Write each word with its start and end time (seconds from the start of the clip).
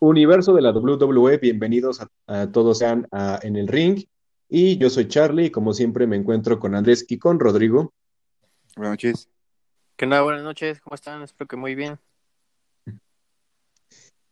Universo 0.00 0.54
de 0.54 0.62
la 0.62 0.72
WWE, 0.72 1.36
bienvenidos 1.36 2.00
a, 2.26 2.50
todos 2.50 2.78
sean 2.78 3.06
en 3.42 3.56
el 3.56 3.68
ring. 3.68 4.02
Y 4.48 4.78
yo 4.78 4.88
soy 4.88 5.08
Charlie, 5.08 5.46
y 5.46 5.50
como 5.50 5.74
siempre 5.74 6.06
me 6.06 6.16
encuentro 6.16 6.58
con 6.58 6.74
Andrés 6.74 7.04
y 7.06 7.18
con 7.18 7.38
Rodrigo. 7.38 7.92
Buenas 8.76 8.92
noches. 8.92 9.28
¿Qué 9.96 10.06
onda? 10.06 10.22
Buenas 10.22 10.42
noches, 10.42 10.80
¿cómo 10.80 10.94
están? 10.94 11.22
Espero 11.22 11.46
que 11.46 11.56
muy 11.56 11.74
bien. 11.74 11.98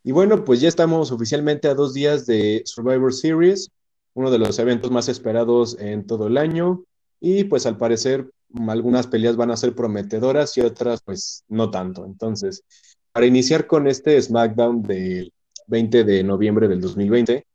Y 0.03 0.11
bueno, 0.11 0.43
pues 0.43 0.59
ya 0.59 0.67
estamos 0.67 1.11
oficialmente 1.11 1.67
a 1.67 1.75
dos 1.75 1.93
días 1.93 2.25
de 2.25 2.63
Survivor 2.65 3.13
Series, 3.13 3.69
uno 4.15 4.31
de 4.31 4.39
los 4.39 4.57
eventos 4.57 4.89
más 4.89 5.07
esperados 5.07 5.77
en 5.79 6.07
todo 6.07 6.25
el 6.25 6.39
año. 6.39 6.83
Y 7.19 7.43
pues 7.43 7.67
al 7.67 7.77
parecer 7.77 8.31
algunas 8.67 9.05
peleas 9.05 9.35
van 9.35 9.51
a 9.51 9.57
ser 9.57 9.75
prometedoras 9.75 10.57
y 10.57 10.61
otras 10.61 11.03
pues 11.03 11.43
no 11.47 11.69
tanto. 11.69 12.05
Entonces, 12.05 12.63
para 13.11 13.27
iniciar 13.27 13.67
con 13.67 13.87
este 13.87 14.19
SmackDown 14.19 14.81
del 14.81 15.31
20 15.69 16.03
de 16.03 16.23
noviembre 16.23 16.67
del 16.67 16.81
2020. 16.81 17.45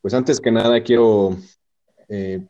Pues 0.00 0.14
antes 0.14 0.40
que 0.40 0.50
nada 0.50 0.82
quiero 0.82 1.36
eh, 2.08 2.46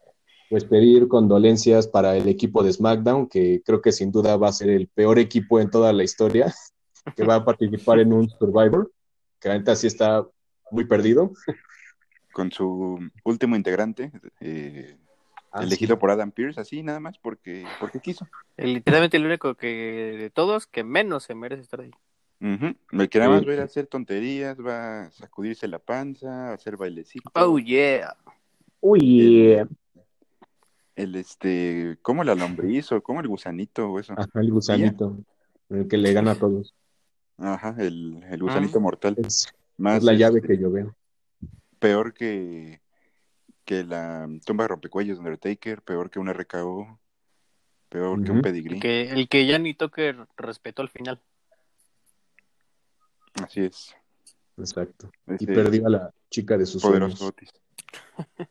pues 0.51 0.65
pedir 0.65 1.09
condolencias 1.09 1.89
para 1.89 2.17
el 2.17 2.29
equipo 2.29 2.63
de 2.63 2.73
SmackDown, 2.73 3.29
que 3.29 3.63
creo 3.65 3.81
que 3.81 3.93
sin 3.93 4.13
duda 4.13 4.37
va 4.37 4.49
a 4.49 4.53
ser 4.53 4.71
el 4.71 4.89
peor 4.89 5.19
equipo 5.19 5.59
en 5.59 5.71
toda 5.71 5.93
la 5.93 6.05
historia, 6.05 6.55
que 7.17 7.25
va 7.25 7.37
a 7.37 7.45
participar 7.45 7.99
en 7.99 8.13
un 8.13 8.29
Survivor, 8.29 8.93
que 9.41 9.49
ahorita 9.49 9.75
sí 9.75 9.87
está 9.87 10.27
muy 10.71 10.85
perdido. 10.85 11.33
Con 12.33 12.51
su 12.51 12.99
último 13.23 13.55
integrante, 13.55 14.11
eh, 14.41 14.97
ah, 15.53 15.63
elegido 15.63 16.01
por 16.01 16.11
Adam 16.11 16.33
Pierce, 16.33 16.61
así 16.61 16.83
nada 16.83 16.99
más, 16.99 17.17
porque, 17.19 17.65
porque 17.79 18.01
quiso. 18.01 18.27
Literalmente 18.57 19.17
el 19.17 19.27
único 19.27 19.55
que 19.55 20.17
de 20.19 20.31
todos 20.31 20.67
que 20.67 20.83
menos 20.83 21.23
se 21.23 21.37
merece 21.37 21.63
estar 21.63 21.81
ahí. 21.81 21.93
Me 22.39 23.09
que 23.09 23.19
nada 23.19 23.31
más 23.31 23.49
va 23.49 23.55
a 23.55 23.65
hacer 23.65 23.87
tonterías, 23.87 24.59
va 24.59 25.05
a 25.05 25.11
sacudirse 25.13 25.67
la 25.67 25.79
panza, 25.79 26.51
a 26.51 26.55
hacer 26.55 26.77
bailecito. 26.77 27.31
Oh 27.35 27.59
yeah. 27.59 28.15
Oh 28.81 28.97
yeah. 28.97 29.67
El, 30.95 31.15
este, 31.17 31.99
como 32.03 32.23
la 32.23 32.35
lombriz 32.35 32.93
o 32.93 33.03
como 33.03 33.21
el 33.21 33.29
gusanito 33.29 33.91
o 33.91 33.99
eso. 33.99 34.13
Ajá, 34.13 34.41
el 34.41 34.51
gusanito, 34.53 35.19
el 35.71 35.89
que 35.89 35.97
le 35.97 36.13
gana 36.13 36.33
a 36.33 36.35
todos. 36.35 36.75
Ajá, 37.39 37.75
el, 37.79 38.23
el 38.31 38.41
gusanito 38.41 38.81
mortal. 38.81 39.17
Es, 39.19 39.47
más 39.77 40.03
la 40.03 40.13
llave 40.13 40.41
este, 40.41 40.49
que 40.49 40.63
yo 40.63 40.71
veo. 40.71 40.95
Peor 41.79 42.15
que, 42.15 42.81
que 43.65 43.85
la 43.85 44.29
tumba 44.45 44.65
de 44.65 44.69
rompecuellos 44.69 45.19
de 45.19 45.25
Undertaker, 45.25 45.83
peor 45.83 46.11
que 46.11 46.19
un 46.19 46.29
RKO, 46.29 47.01
peor 47.89 48.23
que 48.23 48.31
un 48.31 48.43
pedigrí. 48.43 48.81
Que, 48.81 49.11
el 49.11 49.29
que 49.29 49.47
ya 49.47 49.59
ni 49.59 49.75
toque 49.75 50.15
respetó 50.37 50.83
al 50.83 50.91
final. 50.91 51.21
Así 53.43 53.61
es. 53.61 53.95
Exacto. 54.57 55.11
y 55.39 55.47
perdió 55.47 55.87
a 55.87 55.91
la 55.91 56.15
chica 56.31 56.57
de 56.57 56.67
sus 56.67 56.83
poderosos 56.83 57.23
Otis. 57.23 57.51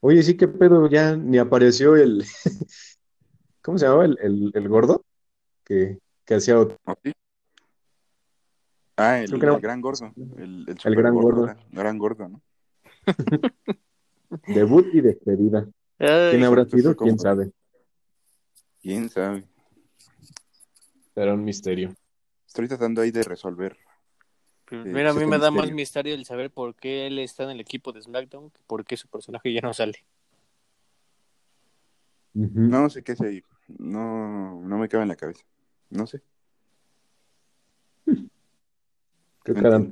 Oye, 0.00 0.22
sí, 0.22 0.36
qué 0.36 0.48
pedo, 0.48 0.88
ya 0.88 1.16
ni 1.16 1.38
apareció 1.38 1.96
el. 1.96 2.24
¿Cómo 3.62 3.78
se 3.78 3.84
llamaba? 3.84 4.06
El, 4.06 4.50
el, 4.54 4.68
gordo 4.68 5.04
que, 5.64 5.98
que 6.24 6.34
hacía 6.34 6.58
Otis. 6.58 7.12
Ah, 8.96 9.20
el, 9.20 9.38
gran 9.38 9.80
gordo. 9.80 10.12
El, 10.36 10.66
el 10.68 10.96
gran 10.96 11.14
gordo. 11.14 11.54
Gran 11.70 11.98
gordo, 11.98 12.28
¿no? 12.28 12.42
Debut 14.46 14.86
y 14.92 15.00
despedida. 15.00 15.68
¿Quién 15.98 16.44
habrá 16.44 16.64
sido? 16.64 16.96
¿Quién 16.96 17.18
sabe? 17.18 17.52
¿Quién 18.80 19.08
sabe? 19.08 19.44
Será 21.14 21.34
un 21.34 21.44
misterio. 21.44 21.94
Estoy 22.46 22.68
tratando 22.68 23.02
ahí 23.02 23.10
de 23.10 23.22
resolver 23.22 23.76
pues 24.70 24.86
mira, 24.86 25.10
a 25.10 25.14
mí 25.14 25.26
me 25.26 25.38
da 25.38 25.50
más 25.50 25.72
misterio 25.72 26.14
el 26.14 26.24
saber 26.24 26.50
por 26.50 26.76
qué 26.76 27.08
él 27.08 27.18
está 27.18 27.42
en 27.42 27.50
el 27.50 27.60
equipo 27.60 27.92
de 27.92 28.00
SmackDown 28.00 28.50
que 28.50 28.60
por 28.68 28.84
qué 28.84 28.96
su 28.96 29.08
personaje 29.08 29.52
ya 29.52 29.60
no 29.62 29.74
sale. 29.74 30.04
No 32.34 32.88
sé 32.88 33.02
qué 33.02 33.16
sé, 33.16 33.42
no, 33.66 34.60
no 34.60 34.78
me 34.78 34.88
cabe 34.88 35.02
en 35.02 35.08
la 35.08 35.16
cabeza. 35.16 35.44
No 35.90 36.06
sé. 36.06 36.22
¿Qué 39.44 39.52
Adam 39.56 39.90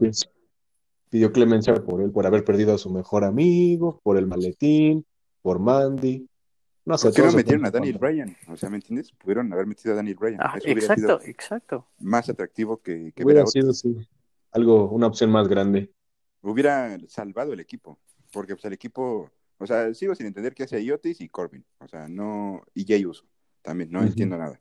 pidió 1.10 1.32
clemencia 1.32 1.74
por 1.74 2.00
él, 2.00 2.12
por 2.12 2.26
haber 2.26 2.44
perdido 2.44 2.72
a 2.72 2.78
su 2.78 2.90
mejor 2.90 3.24
amigo, 3.24 4.00
por 4.04 4.16
el 4.16 4.28
maletín, 4.28 5.04
por 5.42 5.58
Mandy. 5.58 6.28
No 6.84 6.96
sé. 6.98 7.08
¿Por 7.08 7.16
qué 7.16 7.22
no 7.22 7.32
metieron 7.32 7.66
a 7.66 7.70
Daniel 7.72 7.98
Bryan? 7.98 8.36
O 8.46 8.56
sea, 8.56 8.70
¿me 8.70 8.76
entiendes? 8.76 9.10
Pudieron 9.10 9.52
haber 9.52 9.66
metido 9.66 9.94
a 9.94 9.96
Daniel 9.96 10.16
Bryan. 10.16 10.40
Ah, 10.40 10.56
exacto, 10.62 11.20
exacto. 11.24 11.86
Más 11.98 12.28
atractivo 12.28 12.80
que, 12.80 13.12
que 13.12 13.24
hubiera 13.24 13.44
sido, 13.46 13.72
sí 13.72 14.06
algo, 14.52 14.90
una 14.90 15.06
opción 15.06 15.30
más 15.30 15.48
grande. 15.48 15.92
Hubiera 16.42 16.98
salvado 17.08 17.52
el 17.52 17.60
equipo, 17.60 17.98
porque 18.32 18.54
pues 18.54 18.64
el 18.64 18.72
equipo, 18.72 19.30
o 19.58 19.66
sea, 19.66 19.92
sigo 19.94 20.14
sin 20.14 20.26
entender 20.26 20.54
qué 20.54 20.64
hace 20.64 20.82
Iotis 20.82 21.20
y 21.20 21.28
Corbin, 21.28 21.64
o 21.78 21.88
sea, 21.88 22.08
no, 22.08 22.62
y 22.74 22.86
Jay 22.86 23.04
Uso, 23.04 23.24
también, 23.62 23.90
no 23.90 24.02
entiendo 24.02 24.38
nada. 24.38 24.60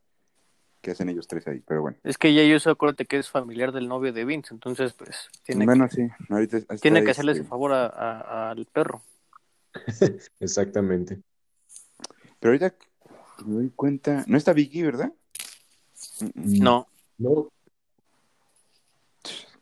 ¿Qué 0.81 0.91
hacen 0.91 1.09
ellos 1.09 1.27
tres 1.27 1.47
ahí? 1.47 1.61
Pero 1.67 1.81
bueno. 1.81 1.97
Es 2.03 2.17
que 2.17 2.33
Jay 2.33 2.53
Uso, 2.53 2.69
acuérdate 2.69 3.05
que 3.05 3.17
es 3.17 3.29
familiar 3.29 3.71
del 3.71 3.87
novio 3.87 4.13
de 4.13 4.25
Vince, 4.25 4.53
entonces 4.53 4.93
pues 4.93 5.29
tiene 5.43 5.65
bueno, 5.65 5.87
que, 5.89 5.95
sí. 5.95 6.79
tiene 6.81 7.03
que 7.03 7.11
hacerle 7.11 7.33
su 7.33 7.41
este 7.41 7.49
favor 7.49 7.73
al 7.73 8.65
perro. 8.67 9.01
Exactamente. 10.39 11.21
Pero 12.39 12.51
ahorita 12.51 12.75
me 13.45 13.55
doy 13.55 13.69
cuenta, 13.71 14.23
no 14.27 14.37
está 14.37 14.53
Vicky, 14.53 14.83
¿verdad? 14.83 15.11
No. 16.35 16.87
No, 17.17 17.51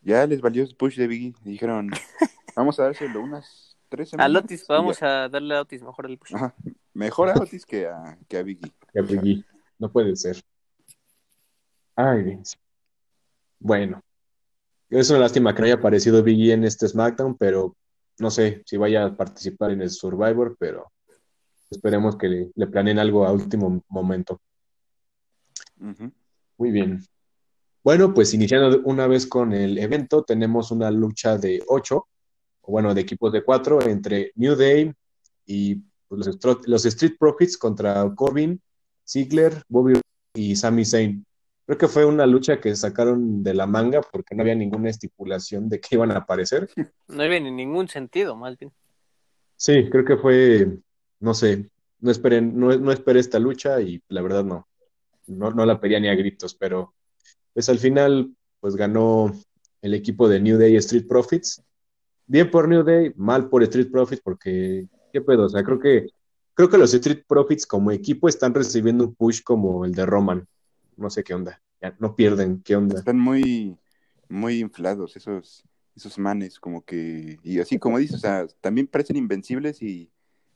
ya 0.06 0.26
les 0.28 0.40
valió 0.40 0.64
el 0.64 0.76
push 0.76 0.98
de 0.98 1.08
Biggie. 1.08 1.34
Dijeron, 1.44 1.90
vamos 2.56 2.80
a 2.80 2.84
dárselo 2.84 3.22
unas 3.22 3.76
tres 3.90 4.10
semanas. 4.10 4.36
A 4.36 4.40
Otis, 4.40 4.66
vamos 4.68 5.02
a 5.02 5.28
darle 5.28 5.56
a 5.56 5.62
Otis 5.62 5.82
mejor 5.82 6.06
el 6.06 6.18
push. 6.18 6.36
Ajá. 6.36 6.56
Mejor 6.94 7.30
a 7.30 7.34
Otis 7.34 7.66
que 7.66 7.88
a, 7.88 8.18
que 8.28 8.38
a 8.38 8.44
Biggie. 8.44 8.72
Que 8.94 9.00
a 9.00 9.02
Biggie. 9.02 9.44
No 9.80 9.92
puede 9.92 10.16
ser. 10.16 10.42
Ay, 11.96 12.40
bueno. 13.60 14.02
Es 14.90 15.10
una 15.10 15.20
lástima 15.20 15.54
que 15.54 15.62
no 15.62 15.66
haya 15.66 15.76
aparecido 15.76 16.22
Biggie 16.24 16.54
en 16.54 16.64
este 16.64 16.88
SmackDown, 16.88 17.36
pero 17.36 17.76
no 18.20 18.30
sé 18.30 18.62
si 18.66 18.78
vaya 18.78 19.06
a 19.06 19.18
participar 19.18 19.72
en 19.72 19.82
el 19.82 19.90
Survivor, 19.90 20.56
pero 20.60 20.92
esperemos 21.72 22.16
que 22.16 22.28
le, 22.30 22.52
le 22.54 22.68
planeen 22.68 23.00
algo 23.00 23.26
a 23.26 23.32
último 23.32 23.84
momento. 23.90 24.40
Muy 26.58 26.72
bien. 26.72 27.02
Bueno, 27.86 28.16
pues 28.16 28.34
iniciando 28.34 28.82
una 28.86 29.06
vez 29.06 29.28
con 29.28 29.54
el 29.54 29.78
evento, 29.78 30.24
tenemos 30.24 30.72
una 30.72 30.90
lucha 30.90 31.38
de 31.38 31.62
ocho, 31.68 32.08
o 32.62 32.72
bueno, 32.72 32.96
de 32.96 33.02
equipos 33.02 33.32
de 33.32 33.44
cuatro, 33.44 33.80
entre 33.80 34.32
New 34.34 34.56
Day 34.56 34.92
y 35.46 35.76
pues, 36.08 36.28
los, 36.66 36.86
Street 36.88 37.14
Profits 37.20 37.60
contra 37.60 38.12
Corbin, 38.16 38.60
Ziggler, 39.08 39.62
Bobby 39.70 40.02
y 40.34 40.56
Sami 40.56 40.84
Zayn. 40.84 41.24
Creo 41.68 41.78
que 41.78 41.88
fue 41.88 42.06
una 42.06 42.26
lucha 42.26 42.60
que 42.60 42.76
sacaron 42.76 43.44
de 43.44 43.54
la 43.54 43.68
manga 43.68 44.02
porque 44.02 44.34
no 44.34 44.42
había 44.42 44.56
ninguna 44.56 44.90
estipulación 44.90 45.70
de 45.70 45.80
que 45.80 45.90
iban 45.94 46.10
a 46.10 46.18
aparecer. 46.18 46.68
No 47.08 47.22
había 47.22 47.40
ni 47.40 47.52
ningún 47.52 47.88
sentido, 47.88 48.36
más 48.36 48.58
bien. 48.58 48.72
Sí, 49.58 49.92
creo 49.92 50.04
que 50.04 50.18
fue, 50.18 50.76
no 51.20 51.36
sé, 51.36 51.70
no 52.00 52.10
esperé, 52.10 52.42
no, 52.42 52.76
no 52.80 52.92
esperé 52.92 53.20
esta 53.20 53.38
lucha 53.38 53.80
y 53.80 54.02
la 54.08 54.24
verdad 54.24 54.44
no, 54.44 54.68
no, 55.28 55.52
no 55.52 55.68
la 55.68 55.80
pedía 55.80 56.00
ni 56.00 56.08
a 56.08 56.16
gritos, 56.16 56.56
pero 56.56 56.96
pues 57.56 57.70
al 57.70 57.80
final, 57.80 58.36
pues 58.60 58.76
ganó 58.76 59.34
el 59.82 59.94
equipo 59.94 60.28
de 60.28 60.42
New 60.42 60.60
Day 60.60 60.76
Street 60.76 61.08
Profits. 61.08 61.64
Bien 62.28 62.52
por 62.52 62.68
New 62.68 62.84
Day, 62.84 63.14
mal 63.16 63.50
por 63.50 63.64
Street 63.64 63.90
Profits, 63.90 64.22
porque, 64.22 64.88
¿qué 65.14 65.22
pedo? 65.22 65.46
O 65.46 65.50
sea, 65.50 65.64
creo 65.64 65.80
que, 65.80 66.08
creo 66.54 66.70
que 66.70 66.78
los 66.78 66.94
Street 66.94 67.24
Profits 67.26 67.66
como 67.66 67.92
equipo 67.92 68.28
están 68.28 68.54
recibiendo 68.54 69.06
un 69.06 69.16
push 69.16 69.42
como 69.42 69.86
el 69.86 69.94
de 69.94 70.06
Roman. 70.06 70.46
No 70.98 71.10
sé 71.10 71.24
qué 71.24 71.34
onda. 71.34 71.62
No 72.00 72.16
pierden, 72.16 72.62
¿qué 72.62 72.76
onda? 72.76 73.00
Están 73.00 73.20
muy, 73.20 73.78
muy 74.28 74.60
inflados 74.60 75.16
esos, 75.16 75.64
esos 75.96 76.18
manes, 76.18 76.60
como 76.60 76.84
que, 76.84 77.40
y 77.42 77.60
así 77.60 77.80
como 77.80 78.00
dices, 78.00 78.18
o 78.18 78.20
sea, 78.20 78.48
también 78.60 78.88
parecen 78.88 79.16
invencibles 79.16 79.82
y, 79.82 80.12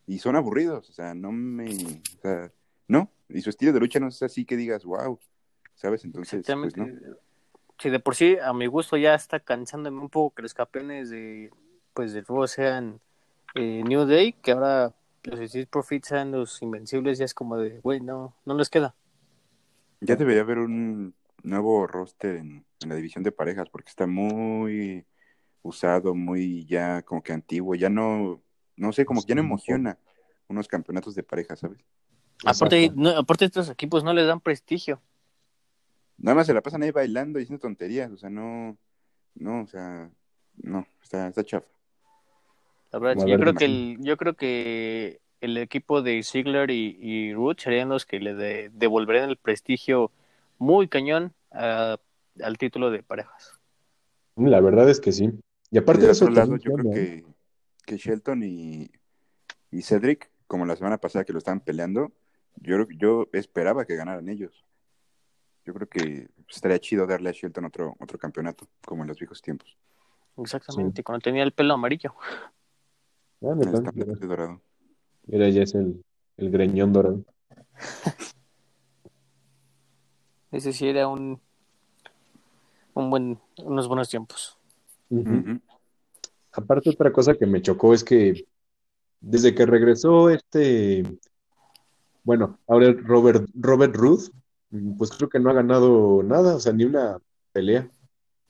y 0.05 0.19
son 0.19 0.35
aburridos, 0.35 0.89
o 0.89 0.93
sea, 0.93 1.13
no 1.13 1.31
me, 1.31 1.67
o 2.17 2.21
sea, 2.21 2.51
no, 2.87 3.11
y 3.29 3.41
su 3.41 3.51
estilo 3.51 3.71
de 3.71 3.79
lucha 3.79 3.99
no 3.99 4.07
es 4.07 4.21
así 4.23 4.43
que 4.43 4.57
digas, 4.57 4.83
wow, 4.83 5.19
¿sabes? 5.79 6.03
Entonces, 6.03 6.45
pues, 6.45 6.77
¿no? 6.77 6.87
Sí, 7.77 7.89
de 7.89 7.99
por 7.99 8.15
sí, 8.15 8.37
a 8.43 8.51
mi 8.51 8.67
gusto 8.67 8.97
ya 8.97 9.15
está 9.15 9.39
cansándome 9.39 10.01
un 10.01 10.09
poco 10.09 10.35
que 10.35 10.41
los 10.41 10.53
campeones 10.53 11.09
de, 11.09 11.51
pues, 11.93 12.11
del 12.11 12.25
juego 12.25 12.47
sean 12.47 12.99
eh, 13.55 13.81
New 13.85 14.05
Day, 14.05 14.33
que 14.33 14.51
ahora 14.51 14.93
los 15.23 15.39
Street 15.39 15.69
Profits 15.69 16.09
sean 16.09 16.31
los 16.31 16.61
Invencibles, 16.61 17.17
ya 17.17 17.25
es 17.25 17.33
como 17.33 17.55
de, 17.57 17.79
güey, 17.79 18.01
no, 18.01 18.35
no 18.45 18.55
les 18.55 18.69
queda. 18.69 18.93
Ya 20.01 20.17
debería 20.17 20.41
haber 20.41 20.59
un 20.59 21.13
nuevo 21.43 21.87
roster 21.87 22.35
en, 22.35 22.65
la 22.85 22.95
división 22.95 23.23
de 23.23 23.31
parejas, 23.31 23.69
porque 23.69 23.89
está 23.89 24.05
muy 24.05 25.05
usado, 25.61 26.13
muy 26.13 26.65
ya 26.65 27.01
como 27.03 27.23
que 27.23 27.31
antiguo, 27.31 27.75
ya 27.75 27.89
no, 27.89 28.41
no 28.75 28.91
sé, 28.91 29.05
como 29.05 29.21
que 29.21 29.27
ya 29.27 29.35
no 29.35 29.41
emociona 29.41 29.97
unos 30.49 30.67
campeonatos 30.67 31.15
de 31.15 31.23
parejas, 31.23 31.59
¿sabes? 31.59 31.79
Aparte, 32.45 32.91
no, 32.95 33.09
aparte 33.09 33.45
estos 33.45 33.69
equipos 33.69 34.03
no 34.03 34.13
les 34.13 34.27
dan 34.27 34.39
prestigio. 34.41 35.01
Nada 36.19 36.35
más 36.35 36.47
se 36.47 36.53
la 36.53 36.61
pasan 36.61 36.83
ahí 36.83 36.91
bailando 36.91 37.39
y 37.39 37.43
diciendo 37.43 37.61
tonterías, 37.61 38.11
o 38.11 38.17
sea, 38.17 38.29
no, 38.29 38.77
no, 39.35 39.61
o 39.61 39.67
sea, 39.67 40.09
no, 40.57 40.85
está, 41.01 41.27
está 41.27 41.43
chafa. 41.43 41.67
La 42.91 42.99
verdad, 42.99 43.25
yo 43.27 43.37
creo 43.39 43.53
que 43.53 43.65
el, 43.65 43.97
yo 44.01 44.17
creo 44.17 44.33
que 44.35 45.21
el 45.41 45.57
equipo 45.57 46.01
de 46.01 46.23
Ziggler 46.23 46.71
y, 46.71 46.97
y 46.99 47.33
Root 47.33 47.59
serían 47.61 47.89
los 47.89 48.05
que 48.05 48.19
le 48.19 48.33
de- 48.33 48.69
devolverían 48.73 49.29
el 49.29 49.37
prestigio 49.37 50.11
muy 50.57 50.87
cañón 50.87 51.33
a- 51.51 51.97
al 52.43 52.57
título 52.57 52.89
de 52.91 53.03
parejas. 53.03 53.59
La 54.35 54.59
verdad 54.61 54.89
es 54.89 54.99
que 54.99 55.11
sí. 55.11 55.29
Y 55.71 55.77
aparte 55.77 56.05
de 56.05 56.11
eso, 56.11 56.25
otro 56.25 56.35
lado, 56.35 56.57
también 56.57 56.61
yo 56.61 56.71
creo 56.73 56.85
cambia, 56.85 57.03
¿eh? 57.03 57.23
que, 57.85 57.85
que 57.85 57.97
Shelton 57.97 58.43
y, 58.43 58.89
y 59.71 59.81
Cedric, 59.83 60.31
como 60.47 60.65
la 60.65 60.75
semana 60.75 60.97
pasada 60.97 61.25
que 61.25 61.33
lo 61.33 61.39
estaban 61.39 61.59
peleando, 61.61 62.11
yo, 62.55 62.87
yo 62.97 63.27
esperaba 63.33 63.85
que 63.85 63.95
ganaran 63.95 64.29
ellos. 64.29 64.65
Yo 65.65 65.73
creo 65.73 65.87
que 65.87 66.27
estaría 66.47 66.79
chido 66.79 67.05
darle 67.05 67.29
a 67.29 67.33
Shelton 67.33 67.65
otro, 67.65 67.95
otro 67.99 68.17
campeonato, 68.17 68.67
como 68.85 69.03
en 69.03 69.09
los 69.09 69.19
viejos 69.19 69.41
tiempos. 69.41 69.77
Exactamente, 70.37 71.03
cuando 71.03 71.21
tenía 71.21 71.43
el 71.43 71.51
pelo 71.51 71.73
amarillo. 71.73 72.13
Ah, 73.41 73.55
estandarte 73.59 74.25
dorado. 74.25 74.61
Mira, 75.27 75.49
ya 75.49 75.63
es 75.63 75.75
el, 75.75 76.03
el 76.37 76.49
greñón 76.49 76.93
dorado. 76.93 77.23
Ese 80.51 80.73
sí 80.73 80.87
era 80.87 81.07
un, 81.07 81.39
un 82.95 83.09
buen, 83.09 83.39
unos 83.63 83.87
buenos 83.87 84.09
tiempos. 84.09 84.57
Aparte, 86.51 86.89
otra 86.89 87.11
cosa 87.11 87.35
que 87.35 87.45
me 87.45 87.61
chocó 87.61 87.93
es 87.93 88.03
que 88.03 88.47
desde 89.21 89.53
que 89.53 89.65
regresó 89.65 90.29
este, 90.29 91.03
bueno, 92.23 92.57
ahora 92.67 92.87
el 92.87 93.03
Robert, 93.03 93.47
Robert 93.53 93.95
Ruth, 93.95 94.31
pues 94.97 95.11
creo 95.11 95.29
que 95.29 95.39
no 95.39 95.49
ha 95.49 95.53
ganado 95.53 96.21
nada, 96.23 96.55
o 96.55 96.59
sea, 96.59 96.73
ni 96.73 96.83
una 96.85 97.17
pelea, 97.51 97.89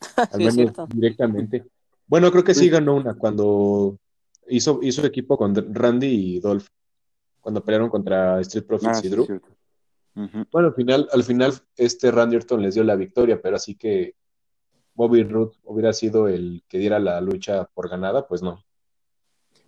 al 0.32 0.38
menos 0.40 0.54
cierto. 0.56 0.88
directamente. 0.94 1.66
Bueno, 2.08 2.32
creo 2.32 2.44
que 2.44 2.56
sí 2.56 2.70
ganó 2.70 2.96
una 2.96 3.14
cuando 3.14 3.98
hizo, 4.48 4.80
hizo 4.82 5.06
equipo 5.06 5.38
con 5.38 5.54
Randy 5.74 6.08
y 6.08 6.40
Dolph, 6.40 6.68
cuando 7.40 7.64
pelearon 7.64 7.90
contra 7.90 8.40
Street 8.42 8.66
Profits 8.66 8.98
Ah, 8.98 9.02
y 9.04 9.10
Drew. 9.10 9.42
Bueno, 10.52 10.68
al 10.70 10.74
final, 10.74 11.08
al 11.14 11.24
final 11.24 11.54
este 11.78 12.12
Randy 12.12 12.36
Orton 12.36 12.62
les 12.62 12.74
dio 12.74 12.84
la 12.84 12.96
victoria, 12.96 13.42
pero 13.42 13.56
así 13.56 13.76
que 13.76 14.16
Bobby 14.94 15.24
Roode 15.24 15.56
hubiera 15.64 15.94
sido 15.94 16.28
el 16.28 16.64
que 16.68 16.78
diera 16.80 17.00
la 17.00 17.22
lucha 17.22 17.66
por 17.74 17.88
ganada, 17.90 18.28
pues 18.28 18.42
no. 18.42 18.62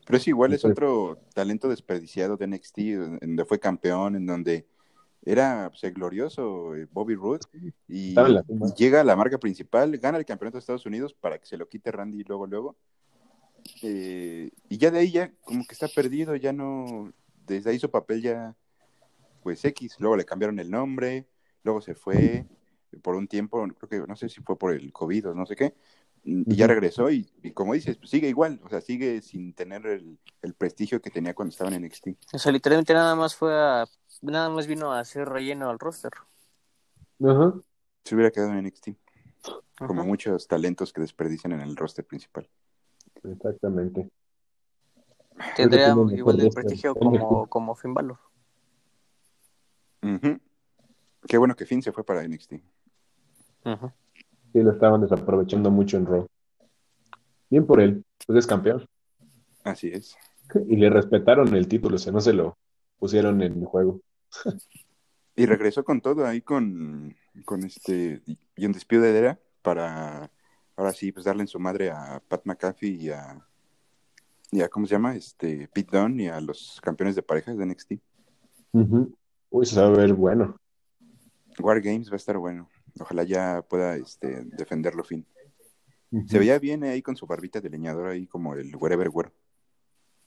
Pero 0.06 0.18
es 0.18 0.28
igual, 0.28 0.52
es 0.54 0.62
Pues- 0.64 0.72
otro 0.74 1.20
talento 1.34 1.70
desperdiciado 1.70 2.36
de 2.36 2.48
NXT, 2.48 2.78
en 2.80 3.20
donde 3.20 3.46
fue 3.46 3.60
campeón, 3.60 4.16
en 4.18 4.26
donde 4.26 4.68
era 5.24 5.70
pues, 5.70 5.84
el 5.84 5.94
glorioso 5.94 6.76
eh, 6.76 6.88
Bobby 6.92 7.16
Roode 7.16 7.46
y, 7.88 8.14
la 8.14 8.44
llega 8.76 9.02
a 9.02 9.04
la 9.04 9.16
marca 9.16 9.38
principal, 9.38 9.98
gana 9.98 10.18
el 10.18 10.26
campeonato 10.26 10.58
de 10.58 10.60
Estados 10.60 10.86
Unidos 10.86 11.14
para 11.14 11.38
que 11.38 11.46
se 11.46 11.58
lo 11.58 11.68
quite 11.68 11.92
Randy 11.92 12.24
luego, 12.24 12.48
luego. 12.48 12.76
Eh, 13.84 14.50
y 14.70 14.78
ya 14.78 14.90
de 14.90 15.00
ahí 15.00 15.12
ya 15.12 15.32
como 15.44 15.66
que 15.66 15.74
está 15.74 15.88
perdido, 15.88 16.36
ya 16.36 16.52
no, 16.52 17.14
desde 17.46 17.70
ahí 17.70 17.80
su 17.80 17.92
papel 17.92 18.22
ya, 18.22 18.56
pues 19.44 19.64
X, 19.64 19.98
luego 20.00 20.18
le 20.18 20.26
cambiaron 20.26 20.60
el 20.60 20.72
nombre, 20.72 21.28
luego 21.64 21.82
se 21.82 21.94
fue 21.94 22.46
por 23.04 23.16
un 23.16 23.28
tiempo, 23.28 23.66
creo 23.78 23.90
que 23.90 24.08
no 24.08 24.16
sé 24.16 24.28
si 24.30 24.42
fue 24.42 24.58
por 24.58 24.74
el 24.74 24.92
COVID 24.92 25.30
o 25.30 25.36
no 25.36 25.46
sé 25.46 25.56
qué, 25.56 25.76
y 26.24 26.56
ya 26.56 26.68
regresó 26.68 27.10
y, 27.10 27.30
y 27.42 27.52
como 27.52 27.74
dices, 27.74 27.98
pues 27.98 28.10
sigue 28.10 28.30
igual, 28.30 28.60
o 28.64 28.70
sea, 28.70 28.82
sigue 28.82 29.22
sin 29.22 29.54
tener 29.54 29.86
el, 29.88 30.20
el 30.42 30.54
prestigio 30.54 31.02
que 31.02 31.10
tenía 31.10 31.34
cuando 31.34 31.52
estaba 31.52 31.72
en 31.72 31.84
NXT. 31.84 32.08
O 32.34 32.38
sea, 32.38 32.52
literalmente 32.52 32.94
nada 32.94 33.16
más 33.16 33.36
fue 33.36 33.54
a, 33.54 33.86
nada 34.22 34.50
más 34.50 34.68
vino 34.68 34.92
a 34.92 35.00
hacer 35.00 35.28
relleno 35.28 35.70
al 35.70 35.80
roster. 35.80 36.12
Ajá. 37.24 37.54
Se 38.04 38.16
hubiera 38.16 38.32
quedado 38.32 38.52
en 38.52 38.66
NXT, 38.66 38.90
como 39.78 40.02
Ajá. 40.02 40.08
muchos 40.08 40.48
talentos 40.48 40.94
que 40.94 41.02
desperdician 41.02 41.54
en 41.54 41.62
el 41.62 41.76
roster 41.76 42.06
principal. 42.06 42.50
Exactamente. 43.24 44.10
Tendría 45.56 45.96
igual 46.14 46.38
de 46.38 46.50
prestigio 46.50 46.94
Tiene 46.94 47.20
como, 47.20 47.48
como 47.48 47.76
Finn 47.76 47.94
Balor. 47.94 48.18
Qué 51.28 51.38
bueno 51.38 51.56
que 51.56 51.66
Finn 51.66 51.82
se 51.82 51.92
fue 51.92 52.04
para 52.04 52.24
NXT. 52.24 52.54
Ujú. 53.66 53.92
Sí, 54.52 54.62
lo 54.62 54.72
estaban 54.72 55.02
desaprovechando 55.02 55.72
mucho 55.72 55.98
en 55.98 56.06
Raw. 56.06 56.28
Bien 57.50 57.66
por 57.66 57.82
él, 57.82 58.04
pues 58.26 58.40
es 58.40 58.48
campeón. 58.48 58.86
Así 59.64 59.90
es. 59.90 60.16
Y 60.68 60.76
le 60.76 60.90
respetaron 60.90 61.54
el 61.56 61.68
título, 61.68 61.96
o 61.96 62.00
sea, 62.00 62.12
no 62.12 62.22
se 62.22 62.34
lo 62.34 62.58
pusieron 63.00 63.42
en 63.42 63.64
juego. 63.64 64.02
Y 65.36 65.46
regresó 65.46 65.84
con 65.84 66.02
todo 66.02 66.26
ahí 66.26 66.42
con, 66.42 67.16
con 67.46 67.64
este 67.64 68.22
y 68.56 68.66
un 68.66 68.74
despido 68.74 69.02
de 69.02 69.18
Era 69.18 69.40
para 69.62 70.30
ahora 70.76 70.92
sí 70.94 71.12
pues 71.12 71.26
darle 71.26 71.44
en 71.44 71.48
su 71.48 71.60
madre 71.60 71.90
a 71.90 72.22
Pat 72.28 72.42
McAfee 72.46 72.96
y 72.96 73.10
a 73.10 73.40
y 74.52 74.62
a 74.62 74.68
¿cómo 74.68 74.86
se 74.86 74.96
llama? 74.96 75.16
este 75.16 75.70
Pete 75.70 75.98
Dunne 75.98 76.24
y 76.24 76.28
a 76.28 76.42
los 76.42 76.80
campeones 76.82 77.16
de 77.16 77.24
parejas 77.24 77.58
de 77.58 77.66
NXT. 77.66 77.94
Ujú. 78.74 79.16
Uy, 79.50 79.66
se 79.66 79.80
va 79.80 79.88
a 79.88 79.92
ver 79.92 80.14
bueno. 80.14 80.58
War 81.60 81.82
Games 81.82 82.10
va 82.10 82.14
a 82.14 82.18
estar 82.18 82.38
bueno. 82.38 82.70
Ojalá 83.00 83.24
ya 83.24 83.62
pueda 83.62 83.96
este 83.96 84.44
defenderlo 84.46 85.04
fin. 85.04 85.26
Se 86.28 86.40
veía 86.40 86.60
bien 86.60 86.84
ahí 86.84 87.02
con 87.02 87.16
su 87.16 87.26
barbita 87.26 87.62
de 87.62 87.70
leñador 87.70 88.10
ahí 88.10 88.28
como 88.28 88.54
el 88.56 88.76
wherever 88.76 89.10
güero. 89.10 89.32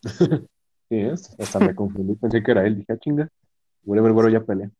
Sí, 0.90 0.96
es- 1.00 1.34
hasta 1.40 1.58
me 1.60 1.74
confundí, 1.74 2.14
pensé 2.14 2.42
que 2.42 2.50
era 2.50 2.66
él. 2.66 2.76
Dije, 2.76 2.92
ah, 2.92 2.98
chinga. 2.98 3.28
Whatever, 3.84 4.12
güero 4.12 4.28
ya 4.28 4.40
pelea. 4.44 4.70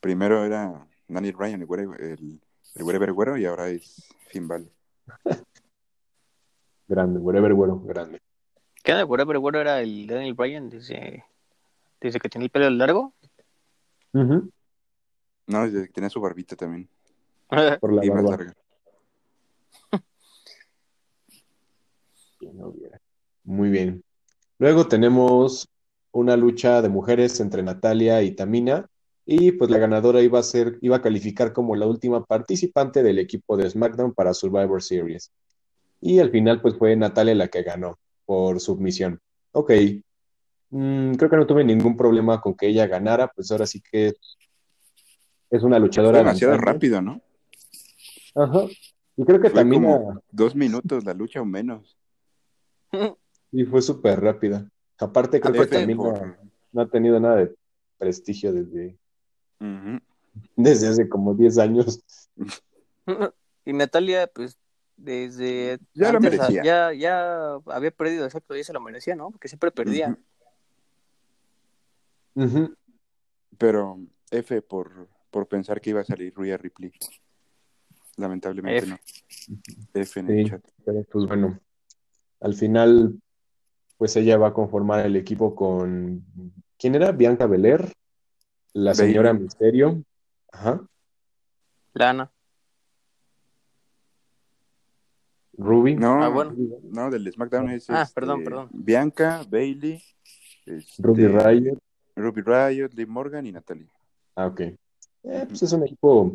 Primero 0.00 0.44
era 0.44 0.88
Daniel 1.06 1.36
Bryan 1.36 1.62
el, 1.62 1.68
el, 2.00 2.40
el 2.74 2.82
wherever 2.82 3.12
güero 3.12 3.36
y 3.36 3.44
ahora 3.46 3.68
es 3.68 4.08
Finn 4.28 4.48
Balor. 4.48 4.70
Grande, 6.88 7.20
whatever, 7.20 7.54
güero, 7.54 7.78
grande. 7.80 8.20
¿Qué 8.82 8.90
era? 8.90 9.04
Whatever, 9.04 9.38
bueno, 9.38 9.60
era 9.60 9.80
el 9.80 10.06
Daniel 10.08 10.34
Bryan 10.34 10.68
desde, 10.68 11.24
desde 12.00 12.18
que 12.18 12.28
tenía 12.28 12.46
el 12.46 12.50
pelo 12.50 12.68
largo. 12.70 13.14
Ujú. 14.12 14.50
No, 15.46 15.62
desde 15.70 15.86
que 15.86 15.92
tenía 15.92 16.10
su 16.10 16.20
barbita 16.20 16.56
también. 16.56 16.88
Por 17.80 17.92
la 17.92 18.04
y 18.04 18.10
más 18.10 18.24
barba. 18.24 18.30
larga. 18.30 18.54
Muy 23.44 23.70
bien. 23.70 24.02
Luego 24.58 24.86
tenemos 24.86 25.68
una 26.12 26.36
lucha 26.36 26.82
de 26.82 26.88
mujeres 26.88 27.40
entre 27.40 27.62
Natalia 27.62 28.22
y 28.22 28.32
Tamina. 28.32 28.86
Y 29.26 29.52
pues 29.52 29.70
la 29.70 29.78
ganadora 29.78 30.22
iba 30.22 30.40
a 30.40 30.42
ser, 30.42 30.78
iba 30.80 30.96
a 30.96 31.02
calificar 31.02 31.52
como 31.52 31.76
la 31.76 31.86
última 31.86 32.24
participante 32.24 33.02
del 33.02 33.18
equipo 33.18 33.56
de 33.56 33.70
SmackDown 33.70 34.12
para 34.12 34.34
Survivor 34.34 34.82
Series. 34.82 35.30
Y 36.00 36.18
al 36.18 36.30
final, 36.30 36.60
pues 36.60 36.76
fue 36.76 36.96
Natalia 36.96 37.34
la 37.34 37.48
que 37.48 37.62
ganó 37.62 37.98
por 38.24 38.58
submisión. 38.58 39.20
Ok. 39.52 39.72
Mm, 40.70 41.14
creo 41.14 41.30
que 41.30 41.36
no 41.36 41.46
tuve 41.46 41.64
ningún 41.64 41.96
problema 41.96 42.40
con 42.40 42.54
que 42.54 42.68
ella 42.68 42.86
ganara, 42.86 43.28
pues 43.28 43.50
ahora 43.52 43.66
sí 43.66 43.80
que 43.80 44.14
es 45.50 45.62
una 45.62 45.76
Fue 45.76 45.86
luchadora 45.86 46.18
demasiado 46.18 46.56
rápido, 46.56 47.02
¿no? 47.02 47.20
Ajá. 48.42 48.64
Y 49.16 49.24
creo 49.24 49.40
que 49.40 49.50
Fue 49.50 49.68
como 49.68 50.22
dos 50.30 50.54
minutos 50.54 51.04
la 51.04 51.12
lucha 51.12 51.42
o 51.42 51.44
menos. 51.44 51.96
sí 53.50 53.64
fue 53.64 53.82
súper 53.82 54.20
rápida. 54.20 54.68
Aparte, 54.98 55.40
creo 55.40 55.52
que 55.52 55.58
Aparte, 55.60 55.80
Tamina 55.80 56.02
por- 56.02 56.38
no 56.72 56.80
ha 56.82 56.88
tenido 56.88 57.18
nada 57.20 57.36
de 57.36 57.54
prestigio 57.98 58.52
desde, 58.52 58.96
desde 60.56 60.88
hace 60.88 61.08
como 61.08 61.34
10 61.34 61.58
años. 61.58 62.02
y 63.64 63.72
Natalia, 63.72 64.26
pues, 64.26 64.56
desde 64.96 65.78
Ya 65.94 66.12
lo 66.12 66.20
merecía. 66.20 66.62
ya, 66.62 66.92
ya 66.92 67.54
había 67.66 67.90
perdido, 67.90 68.24
exacto, 68.24 68.54
ya 68.56 68.64
se 68.64 68.72
lo 68.72 68.80
merecía, 68.80 69.16
¿no? 69.16 69.30
Porque 69.30 69.48
siempre 69.48 69.70
perdía. 69.70 70.16
Pero 73.58 73.98
F 74.30 74.62
por, 74.62 75.08
por 75.30 75.46
pensar 75.48 75.80
que 75.80 75.90
iba 75.90 76.00
a 76.00 76.04
salir 76.04 76.32
Rhea 76.36 76.56
Ripley. 76.56 76.92
Lamentablemente 78.16 78.78
F. 78.78 78.86
no. 78.88 78.98
F 79.94 80.20
en 80.20 80.28
el 80.30 80.44
Sí, 80.44 80.50
chat. 80.50 80.62
pero 80.84 81.04
pues 81.04 81.26
bueno, 81.26 81.58
al 82.40 82.54
final, 82.54 83.20
pues 83.96 84.16
ella 84.16 84.36
va 84.38 84.48
a 84.48 84.52
conformar 84.54 85.06
el 85.06 85.16
equipo 85.16 85.54
con, 85.54 86.24
¿quién 86.78 86.94
era? 86.94 87.12
Bianca 87.12 87.46
Belair, 87.46 87.92
la 88.72 88.94
señora 88.94 89.32
Misterio, 89.32 90.02
ajá, 90.52 90.82
Lana. 91.94 92.30
Ruby, 95.58 95.94
No, 95.96 96.22
Ah, 96.22 96.28
bueno. 96.28 96.54
no, 96.84 97.10
del 97.10 97.30
SmackDown 97.32 97.70
es 97.70 97.90
Ah, 97.90 98.02
este, 98.02 98.14
perdón, 98.14 98.44
perdón. 98.44 98.68
Bianca, 98.72 99.42
Bailey, 99.48 100.02
este, 100.64 101.02
Ruby 101.02 101.26
Riot. 101.26 101.78
Ruby 102.16 102.42
Riot, 102.42 102.90
Liv 102.94 103.08
Morgan 103.08 103.46
y 103.46 103.52
Natalia. 103.52 103.90
Ah, 104.36 104.46
ok. 104.46 104.60
Eh, 104.60 104.76
pues 105.48 105.62
es 105.62 105.72
un 105.72 105.82
equipo, 105.84 106.34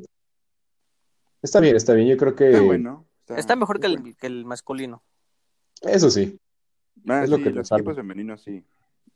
está 1.45 1.59
bien, 1.59 1.75
está 1.75 1.93
bien, 1.93 2.07
yo 2.07 2.17
creo 2.17 2.35
que, 2.35 2.49
Está 2.49 2.61
bueno. 2.61 3.07
Está 3.27 3.55
mejor 3.55 3.79
que 3.79 3.87
bueno. 3.87 4.03
el, 4.07 4.15
que 4.17 4.27
el 4.27 4.45
masculino. 4.45 5.03
eso 5.81 6.09
sí, 6.09 6.39
Ah, 7.07 7.23
es 7.23 7.29
lo 7.29 7.37
que 7.37 7.51
los 7.51 7.71
equipos 7.71 7.95
femeninos 7.95 8.41
sí. 8.41 8.65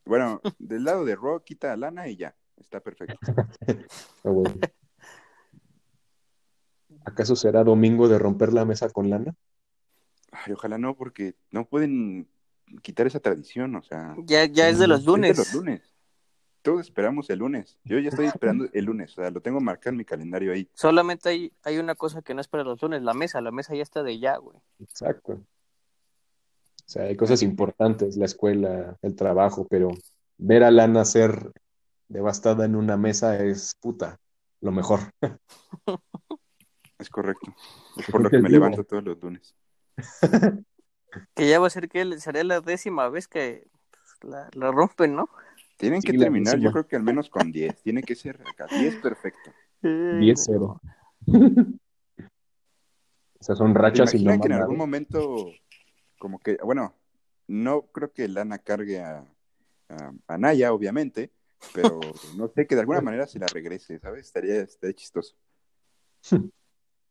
Bueno, 0.05 0.41
del 0.59 0.83
lado 0.83 1.05
de 1.05 1.15
Raw 1.15 1.41
quita 1.43 1.73
a 1.73 1.77
Lana 1.77 2.07
y 2.07 2.15
ya, 2.15 2.35
está 2.57 2.79
perfecto. 2.79 3.17
Ah, 4.23 4.29
bueno. 4.29 4.55
¿Acaso 7.05 7.35
será 7.35 7.63
domingo 7.63 8.07
de 8.09 8.19
romper 8.19 8.51
la 8.51 8.65
mesa 8.65 8.89
con 8.89 9.09
lana? 9.09 9.33
Ay, 10.31 10.53
ojalá 10.53 10.77
no, 10.77 10.95
porque 10.95 11.35
no 11.51 11.65
pueden 11.65 12.27
quitar 12.81 13.07
esa 13.07 13.19
tradición, 13.21 13.75
o 13.75 13.81
sea. 13.81 14.15
Ya, 14.25 14.45
ya 14.45 14.67
es 14.67 14.77
de 14.77 14.87
los 14.87 14.99
es 14.99 15.05
de 15.05 15.33
los 15.33 15.53
lunes. 15.53 15.81
Todos 16.61 16.81
esperamos 16.81 17.29
el 17.29 17.39
lunes. 17.39 17.77
Yo 17.83 17.99
ya 17.99 18.09
estoy 18.09 18.25
esperando 18.25 18.67
el 18.73 18.85
lunes, 18.85 19.11
o 19.11 19.21
sea, 19.21 19.31
lo 19.31 19.41
tengo 19.41 19.59
marcado 19.59 19.91
en 19.91 19.97
mi 19.97 20.05
calendario 20.05 20.51
ahí. 20.53 20.69
Solamente 20.73 21.29
hay, 21.29 21.53
hay 21.63 21.77
una 21.77 21.95
cosa 21.95 22.21
que 22.21 22.33
no 22.33 22.41
es 22.41 22.47
para 22.47 22.63
los 22.63 22.81
lunes, 22.81 23.01
la 23.01 23.13
mesa. 23.13 23.41
La 23.41 23.51
mesa 23.51 23.75
ya 23.75 23.83
está 23.83 24.03
de 24.03 24.19
ya, 24.19 24.37
güey. 24.37 24.57
Exacto. 24.79 25.33
O 25.33 26.91
sea, 26.91 27.03
hay 27.03 27.15
cosas 27.15 27.43
importantes, 27.43 28.17
la 28.17 28.25
escuela, 28.25 28.97
el 29.01 29.15
trabajo, 29.15 29.67
pero 29.69 29.91
ver 30.37 30.63
a 30.63 30.71
Lana 30.71 31.05
ser 31.05 31.51
devastada 32.07 32.65
en 32.65 32.75
una 32.75 32.97
mesa 32.97 33.43
es 33.43 33.75
puta, 33.79 34.19
lo 34.61 34.71
mejor. 34.71 34.99
Es 36.97 37.09
correcto. 37.09 37.55
Es 37.95 38.07
por 38.07 38.21
lo 38.21 38.29
que 38.29 38.39
me 38.39 38.49
levanto 38.49 38.83
todos 38.83 39.03
los 39.03 39.21
lunes. 39.21 39.55
Que 41.33 41.49
ya 41.49 41.59
va 41.59 41.65
a 41.65 41.71
ser 41.71 41.89
que 41.89 42.19
sería 42.19 42.43
la 42.43 42.61
décima 42.61 43.09
vez 43.09 43.27
que 43.27 43.67
pues, 43.89 44.31
la, 44.31 44.47
la 44.53 44.71
rompen, 44.71 45.15
¿no? 45.15 45.27
Tienen 45.79 46.01
Sí, 46.01 46.11
que 46.11 46.17
terminar, 46.17 46.59
yo 46.59 46.73
creo 46.73 46.85
que 46.85 46.97
al 46.97 47.03
menos 47.03 47.29
con 47.29 47.53
10. 47.53 47.81
Tiene 47.81 48.03
que 48.03 48.13
ser 48.13 48.41
acá. 48.45 48.67
10 48.67 48.95
perfecto. 48.97 49.51
Ay, 49.81 50.33
10-0. 50.33 50.79
O 53.41 53.43
sea, 53.45 53.55
son 53.55 53.71
¿Te 53.71 53.79
rachas 53.79 54.13
y 54.15 54.25
no 54.25 54.37
que 54.37 54.47
en 54.47 54.53
algún 54.53 54.75
momento, 54.75 55.45
como 56.17 56.39
que, 56.39 56.57
bueno, 56.61 56.93
no 57.47 57.83
creo 57.83 58.11
que 58.11 58.27
Lana 58.27 58.57
cargue 58.57 58.99
a, 58.99 59.23
a, 59.87 60.11
a 60.27 60.37
Naya, 60.37 60.73
obviamente, 60.73 61.31
pero 61.73 62.01
no 62.35 62.49
sé, 62.49 62.67
que 62.67 62.75
de 62.75 62.81
alguna 62.81 62.99
manera 62.99 63.27
se 63.27 63.39
la 63.39 63.47
regrese, 63.47 63.97
¿sabes? 63.99 64.25
Estaría, 64.25 64.59
estaría 64.59 64.93
chistoso. 64.93 65.37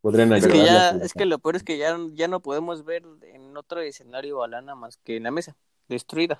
Podrían 0.03 0.31
Es 0.35 0.47
que 0.47 0.59
ya, 0.59 0.91
es 0.91 1.15
que 1.15 1.25
lo 1.25 1.39
peor 1.39 1.57
es 1.57 1.63
que 1.63 1.79
ya, 1.79 1.97
ya 2.13 2.29
no 2.29 2.41
podemos 2.41 2.85
ver 2.85 3.05
en 3.23 3.57
otro 3.57 3.81
escenario 3.81 4.43
a 4.43 4.49
Lana 4.49 4.75
más 4.75 4.99
que 4.99 5.17
en 5.17 5.23
la 5.23 5.31
mesa, 5.31 5.57
destruida. 5.89 6.39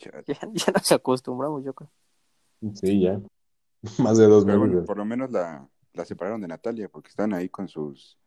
Chale. 0.00 0.24
Ya, 0.26 0.34
ya 0.52 0.72
nos 0.72 0.92
acostumbramos, 0.92 1.64
yo 1.64 1.74
creo. 1.74 1.90
Sí, 2.74 3.00
ya. 3.02 3.20
Más 3.98 4.18
de 4.18 4.26
dos 4.26 4.44
meses. 4.44 4.58
bueno, 4.58 4.84
por 4.84 4.96
lo 4.96 5.04
menos 5.04 5.30
la, 5.30 5.68
la 5.92 6.04
separaron 6.04 6.40
de 6.40 6.48
Natalia, 6.48 6.88
porque 6.88 7.08
están 7.08 7.34
ahí 7.34 7.48
con 7.48 7.68
sus 7.68 8.18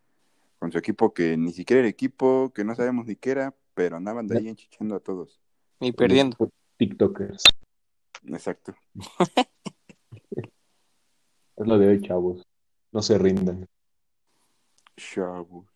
con 0.59 0.71
su 0.71 0.77
equipo 0.77 1.13
que 1.13 1.35
ni 1.35 1.51
siquiera 1.51 1.81
era 1.81 1.89
equipo, 1.89 2.53
que 2.55 2.63
no 2.63 2.73
sabemos 2.73 3.05
ni 3.05 3.17
qué 3.17 3.31
era, 3.31 3.53
pero 3.73 3.97
andaban 3.97 4.27
de 4.27 4.37
ahí 4.37 4.47
enchichando 4.47 4.95
a 4.95 5.01
todos. 5.01 5.41
Y 5.81 5.91
perdiendo. 5.91 6.37
TikTokers. 6.77 7.43
Exacto. 8.27 8.73
Es 11.55 11.67
lo 11.67 11.77
de 11.77 11.87
hoy, 11.87 12.01
chavos. 12.01 12.43
No 12.91 13.03
se 13.03 13.15
rindan. 13.19 13.67
Chavos. 14.97 15.67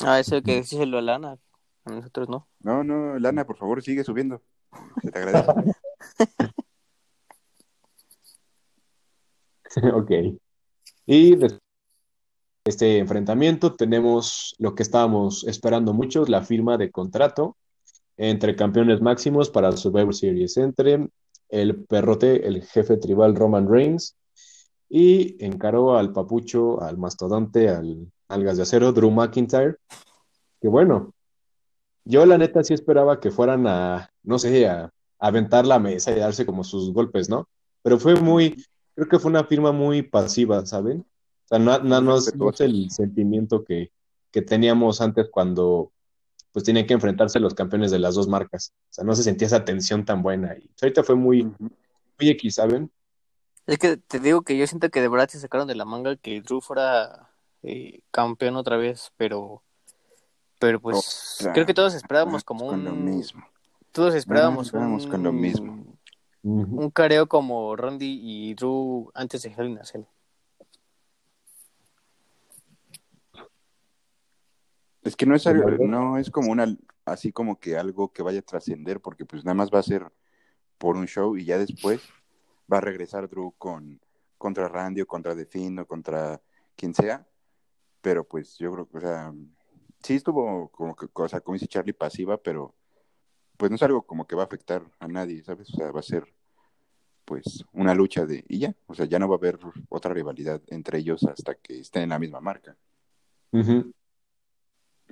Ah, 0.00 0.20
eso 0.20 0.42
que 0.42 0.56
decíselo 0.56 0.98
a 0.98 1.02
Lana. 1.02 1.38
A 1.84 1.90
nosotros 1.90 2.28
no. 2.28 2.46
No, 2.60 2.84
no, 2.84 3.18
Lana, 3.18 3.46
por 3.46 3.56
favor, 3.56 3.82
sigue 3.82 4.04
subiendo. 4.04 4.42
Ok. 9.92 10.10
Y 11.04 11.36
después 11.36 11.60
de 12.64 12.70
este 12.70 12.98
enfrentamiento 12.98 13.74
tenemos 13.74 14.54
lo 14.58 14.74
que 14.74 14.82
estábamos 14.82 15.44
esperando 15.44 15.92
muchos, 15.92 16.28
la 16.28 16.42
firma 16.42 16.78
de 16.78 16.90
contrato 16.90 17.56
entre 18.16 18.56
campeones 18.56 19.02
máximos 19.02 19.50
para 19.50 19.72
Survivor 19.72 20.14
Series, 20.14 20.56
entre 20.56 21.08
el 21.50 21.84
perrote, 21.84 22.46
el 22.46 22.64
jefe 22.64 22.96
tribal 22.96 23.36
Roman 23.36 23.68
Reigns, 23.68 24.16
y 24.88 25.44
encaró 25.44 25.96
al 25.96 26.12
papucho, 26.12 26.82
al 26.82 26.96
mastodonte, 26.96 27.68
al 27.68 28.10
algas 28.28 28.56
de 28.56 28.62
acero, 28.62 28.92
Drew 28.92 29.10
McIntyre, 29.10 29.76
que 30.60 30.68
bueno, 30.68 31.12
yo 32.06 32.24
la 32.24 32.38
neta 32.38 32.62
sí 32.62 32.72
esperaba 32.72 33.20
que 33.20 33.30
fueran 33.30 33.66
a, 33.66 34.10
no 34.22 34.38
sé, 34.38 34.66
a, 34.66 34.84
a 34.84 34.90
aventar 35.18 35.66
la 35.66 35.78
mesa 35.78 36.12
y 36.12 36.20
darse 36.20 36.46
como 36.46 36.64
sus 36.64 36.92
golpes, 36.92 37.28
¿no? 37.28 37.48
Pero 37.82 37.98
fue 37.98 38.14
muy, 38.14 38.64
creo 38.94 39.08
que 39.08 39.18
fue 39.18 39.30
una 39.30 39.44
firma 39.44 39.72
muy 39.72 40.02
pasiva, 40.02 40.64
¿saben? 40.64 41.00
O 41.00 41.48
sea, 41.48 41.58
no, 41.58 41.78
no, 41.80 42.00
no 42.00 42.16
es, 42.16 42.34
no 42.34 42.50
es 42.50 42.60
el 42.60 42.90
sentimiento 42.90 43.64
que, 43.64 43.90
que 44.30 44.42
teníamos 44.42 45.00
antes 45.00 45.28
cuando 45.30 45.92
pues 46.52 46.64
tenían 46.64 46.86
que 46.86 46.94
enfrentarse 46.94 47.38
los 47.38 47.54
campeones 47.54 47.90
de 47.90 47.98
las 47.98 48.14
dos 48.14 48.28
marcas. 48.28 48.72
O 48.90 48.94
sea, 48.94 49.04
no 49.04 49.14
se 49.14 49.22
sentía 49.22 49.46
esa 49.46 49.64
tensión 49.64 50.04
tan 50.04 50.22
buena. 50.22 50.56
Y 50.56 50.70
ahorita 50.80 51.02
fue 51.02 51.14
muy, 51.14 51.42
muy 51.58 52.30
X, 52.30 52.54
¿saben? 52.54 52.90
Es 53.66 53.78
que 53.78 53.96
te 53.96 54.20
digo 54.20 54.42
que 54.42 54.56
yo 54.56 54.66
siento 54.66 54.88
que 54.90 55.02
de 55.02 55.08
verdad 55.08 55.28
se 55.28 55.40
sacaron 55.40 55.68
de 55.68 55.74
la 55.74 55.84
manga 55.84 56.16
que 56.16 56.40
Drew 56.40 56.60
fuera 56.60 57.30
eh, 57.62 58.00
campeón 58.10 58.56
otra 58.56 58.76
vez, 58.76 59.12
pero 59.16 59.62
pero 60.58 60.80
pues 60.80 61.36
Otra. 61.40 61.52
creo 61.52 61.66
que 61.66 61.74
todos 61.74 61.94
esperábamos 61.94 62.44
como 62.44 62.66
Con 62.68 62.80
un 62.80 62.84
lo 62.84 62.92
mismo. 62.92 63.46
todos 63.92 64.14
esperábamos 64.14 64.72
Ah, 64.74 64.78
un, 64.78 65.08
con 65.10 65.22
lo 65.22 65.32
mismo. 65.32 65.84
Un 66.42 66.90
careo 66.90 67.26
como 67.26 67.74
Randy 67.76 68.20
y 68.22 68.54
Drew 68.54 69.10
antes 69.14 69.42
de 69.42 69.50
Hell 69.52 69.66
in 69.68 69.78
a 69.78 69.84
Cell. 69.84 70.02
Es 75.02 75.14
que 75.16 75.26
no 75.26 75.34
es 75.34 75.46
algo- 75.46 75.70
no 75.86 76.18
es 76.18 76.30
como 76.30 76.50
una 76.50 76.66
así 77.04 77.30
como 77.32 77.60
que 77.60 77.76
algo 77.76 78.12
que 78.12 78.22
vaya 78.22 78.40
a 78.40 78.42
trascender, 78.42 79.00
porque 79.00 79.24
pues 79.24 79.44
nada 79.44 79.54
más 79.54 79.70
va 79.72 79.78
a 79.78 79.82
ser 79.84 80.10
por 80.78 80.96
un 80.96 81.06
show 81.06 81.36
y 81.36 81.44
ya 81.44 81.56
después 81.58 82.00
va 82.72 82.78
a 82.78 82.80
regresar 82.80 83.28
Drew 83.28 83.52
con 83.56 84.00
contra 84.38 84.68
Randy 84.68 85.02
o 85.02 85.06
contra 85.06 85.34
The 85.36 85.46
Finn 85.46 85.78
o 85.78 85.86
contra 85.86 86.40
quien 86.76 86.92
sea, 86.94 87.24
pero 88.02 88.24
pues 88.24 88.58
yo 88.58 88.72
creo 88.72 88.88
que, 88.88 88.98
o 88.98 89.00
sea, 89.00 89.32
sí 90.02 90.14
estuvo 90.14 90.68
como 90.70 90.94
que, 90.96 91.06
o 91.12 91.28
sea, 91.28 91.40
como 91.40 91.54
dice 91.54 91.66
Charlie, 91.66 91.92
pasiva, 91.92 92.36
pero 92.36 92.74
pues 93.56 93.70
no 93.70 93.76
es 93.76 93.82
algo 93.82 94.02
como 94.02 94.26
que 94.26 94.36
va 94.36 94.42
a 94.42 94.46
afectar 94.46 94.82
a 94.98 95.08
nadie, 95.08 95.42
¿sabes? 95.42 95.70
O 95.72 95.76
sea, 95.76 95.90
va 95.90 96.00
a 96.00 96.02
ser 96.02 96.32
pues 97.24 97.64
una 97.72 97.94
lucha 97.94 98.24
de, 98.24 98.44
y 98.48 98.58
ya, 98.60 98.74
o 98.86 98.94
sea, 98.94 99.06
ya 99.06 99.18
no 99.18 99.28
va 99.28 99.34
a 99.34 99.38
haber 99.38 99.58
otra 99.88 100.14
rivalidad 100.14 100.62
entre 100.68 100.98
ellos 100.98 101.24
hasta 101.24 101.54
que 101.56 101.80
estén 101.80 102.04
en 102.04 102.10
la 102.10 102.18
misma 102.18 102.40
marca. 102.40 102.76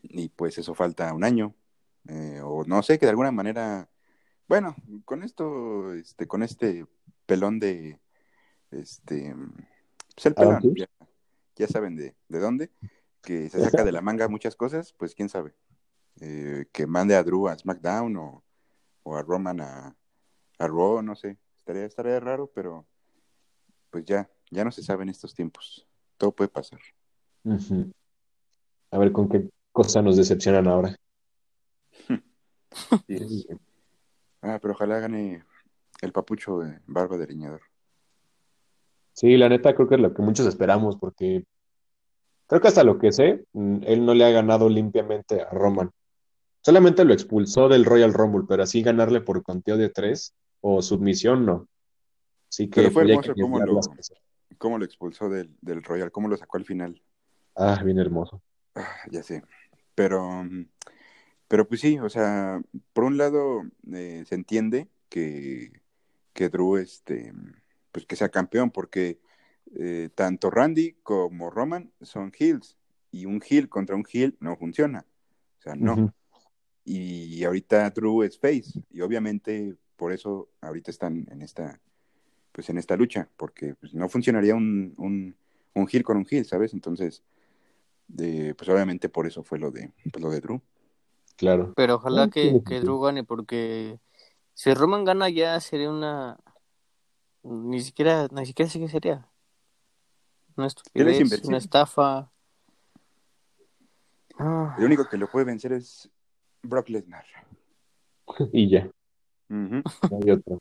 Y 0.02 0.28
pues 0.28 0.58
eso 0.58 0.74
falta 0.74 1.12
un 1.12 1.24
año 1.24 1.54
eh, 2.08 2.40
o 2.42 2.64
no 2.64 2.82
sé 2.82 2.98
que 2.98 3.06
de 3.06 3.10
alguna 3.10 3.32
manera 3.32 3.88
bueno 4.46 4.76
con 5.06 5.22
esto 5.22 5.94
este 5.94 6.26
con 6.26 6.42
este 6.42 6.86
pelón 7.24 7.58
de 7.58 7.98
este 8.70 9.34
pues 10.14 10.26
el 10.26 10.34
pelón 10.34 10.60
ya, 10.74 10.86
ya 11.56 11.66
saben 11.66 11.96
de, 11.96 12.14
de 12.28 12.38
dónde 12.38 12.70
que 13.24 13.48
se 13.50 13.60
saca 13.60 13.84
de 13.84 13.92
la 13.92 14.00
manga 14.00 14.28
muchas 14.28 14.54
cosas 14.56 14.92
pues 14.92 15.14
quién 15.14 15.28
sabe 15.28 15.54
Eh, 16.20 16.66
que 16.72 16.86
mande 16.86 17.16
a 17.16 17.24
Drew 17.24 17.48
a 17.48 17.58
SmackDown 17.58 18.16
o, 18.16 18.44
o 19.02 19.16
a 19.16 19.22
Roman 19.22 19.60
a, 19.60 19.96
a 20.58 20.66
Raw 20.68 21.02
no 21.02 21.16
sé 21.16 21.38
estaría 21.58 21.84
estaría 21.84 22.20
raro 22.20 22.46
pero 22.54 22.86
pues 23.90 24.04
ya 24.04 24.30
ya 24.50 24.64
no 24.64 24.70
se 24.70 24.82
sabe 24.82 25.02
en 25.02 25.08
estos 25.08 25.34
tiempos 25.34 25.86
todo 26.16 26.30
puede 26.32 26.48
pasar. 26.48 26.80
A 28.90 28.98
ver 28.98 29.12
con 29.12 29.28
qué 29.28 29.50
cosa 29.72 30.00
nos 30.02 30.16
decepcionan 30.16 30.68
ahora. 30.68 30.96
Sí. 33.08 33.46
Ah, 34.42 34.58
pero 34.60 34.74
ojalá 34.74 34.98
gane 34.98 35.44
el 36.02 36.12
papucho 36.12 36.58
de 36.58 36.80
barba 36.86 37.16
de 37.16 37.26
leñador. 37.26 37.62
Sí, 39.12 39.36
la 39.36 39.48
neta 39.48 39.74
creo 39.74 39.88
que 39.88 39.94
es 39.94 40.00
lo 40.00 40.12
que 40.12 40.22
muchos 40.22 40.46
esperamos, 40.46 40.96
porque 40.96 41.44
creo 42.46 42.60
que 42.60 42.68
hasta 42.68 42.84
lo 42.84 42.98
que 42.98 43.12
sé, 43.12 43.44
mm, 43.52 43.78
él 43.84 44.04
no 44.04 44.14
le 44.14 44.24
ha 44.24 44.30
ganado 44.30 44.68
limpiamente 44.68 45.42
a 45.42 45.50
Roman. 45.50 45.90
Solamente 46.60 47.04
lo 47.04 47.12
expulsó 47.12 47.68
del 47.68 47.84
Royal 47.84 48.14
Rumble, 48.14 48.46
pero 48.48 48.62
así 48.62 48.82
ganarle 48.82 49.20
por 49.20 49.42
conteo 49.42 49.76
de 49.76 49.90
tres 49.90 50.34
o 50.60 50.80
submisión, 50.80 51.44
no. 51.44 51.68
Así 52.48 52.68
que 52.68 52.82
Pero 52.82 52.90
fue 52.92 53.02
hermoso 53.02 53.34
cómo 53.38 53.60
lo, 53.60 53.80
cómo 54.58 54.78
lo 54.78 54.84
expulsó 54.84 55.28
del, 55.28 55.54
del 55.60 55.82
Royal, 55.82 56.10
cómo 56.10 56.28
lo 56.28 56.36
sacó 56.36 56.56
al 56.56 56.64
final. 56.64 57.02
Ah, 57.54 57.82
bien 57.84 57.98
hermoso. 57.98 58.40
Ah, 58.74 58.96
ya 59.10 59.22
sé. 59.22 59.42
Pero, 59.94 60.44
mm, 60.44 60.66
pero 61.48 61.68
pues 61.68 61.80
sí, 61.80 61.98
o 61.98 62.08
sea, 62.08 62.60
por 62.92 63.04
un 63.04 63.18
lado 63.18 63.62
eh, 63.92 64.24
se 64.26 64.34
entiende 64.34 64.88
que, 65.08 65.80
que 66.32 66.48
Drew, 66.48 66.78
este, 66.78 67.32
pues 67.92 68.06
que 68.06 68.16
sea 68.16 68.28
campeón, 68.30 68.70
porque 68.70 69.20
eh, 69.76 70.10
tanto 70.14 70.50
Randy 70.50 70.96
como 71.02 71.50
Roman 71.50 71.92
son 72.00 72.32
heels, 72.38 72.76
y 73.10 73.26
un 73.26 73.40
heel 73.48 73.68
contra 73.68 73.96
un 73.96 74.04
heel 74.12 74.36
no 74.40 74.56
funciona. 74.56 75.06
O 75.58 75.62
sea, 75.62 75.74
no. 75.74 76.12
Y 76.84 77.42
ahorita 77.44 77.88
Drew 77.90 78.22
es 78.22 78.38
face 78.38 78.82
y 78.90 79.00
obviamente 79.00 79.76
por 79.96 80.12
eso 80.12 80.50
ahorita 80.60 80.90
están 80.90 81.26
en 81.30 81.40
esta 81.40 81.80
pues 82.52 82.68
en 82.68 82.78
esta 82.78 82.96
lucha 82.96 83.28
porque 83.36 83.74
pues, 83.74 83.94
no 83.94 84.08
funcionaría 84.08 84.54
un, 84.54 84.92
un, 84.98 85.34
un 85.74 85.88
heel 85.90 86.02
con 86.02 86.18
un 86.18 86.26
heel 86.30 86.44
sabes 86.44 86.74
entonces 86.74 87.22
de, 88.06 88.54
pues 88.54 88.68
obviamente 88.68 89.08
por 89.08 89.26
eso 89.26 89.42
fue 89.42 89.58
lo 89.58 89.70
de 89.70 89.92
pues, 90.12 90.22
lo 90.22 90.30
de 90.30 90.40
Drew 90.40 90.60
Claro. 91.36 91.72
Pero 91.76 91.96
ojalá 91.96 92.24
Ah, 92.24 92.30
que, 92.30 92.62
que. 92.64 92.80
Drew 92.80 93.00
gane, 93.00 93.24
porque 93.24 93.98
si 94.54 94.72
Roman 94.72 95.04
gana 95.04 95.28
ya 95.28 95.58
sería 95.60 95.90
una... 95.90 96.38
Ni 97.42 97.80
siquiera, 97.80 98.28
ni 98.30 98.46
siquiera 98.46 98.70
sé 98.70 98.78
qué 98.78 98.88
sería. 98.88 99.28
Una 100.56 100.66
es 100.66 100.70
estupidez, 100.76 101.20
invencible. 101.20 101.48
una 101.48 101.58
estafa. 101.58 102.30
Ah, 104.38 104.74
El 104.78 104.84
único 104.84 105.08
que 105.08 105.16
lo 105.16 105.30
puede 105.30 105.46
vencer 105.46 105.72
es 105.72 106.10
Brock 106.62 106.88
Lesnar. 106.88 107.24
Y 108.52 108.70
ya, 108.70 108.90
no 109.48 109.82
hay 110.22 110.30
otro. 110.30 110.58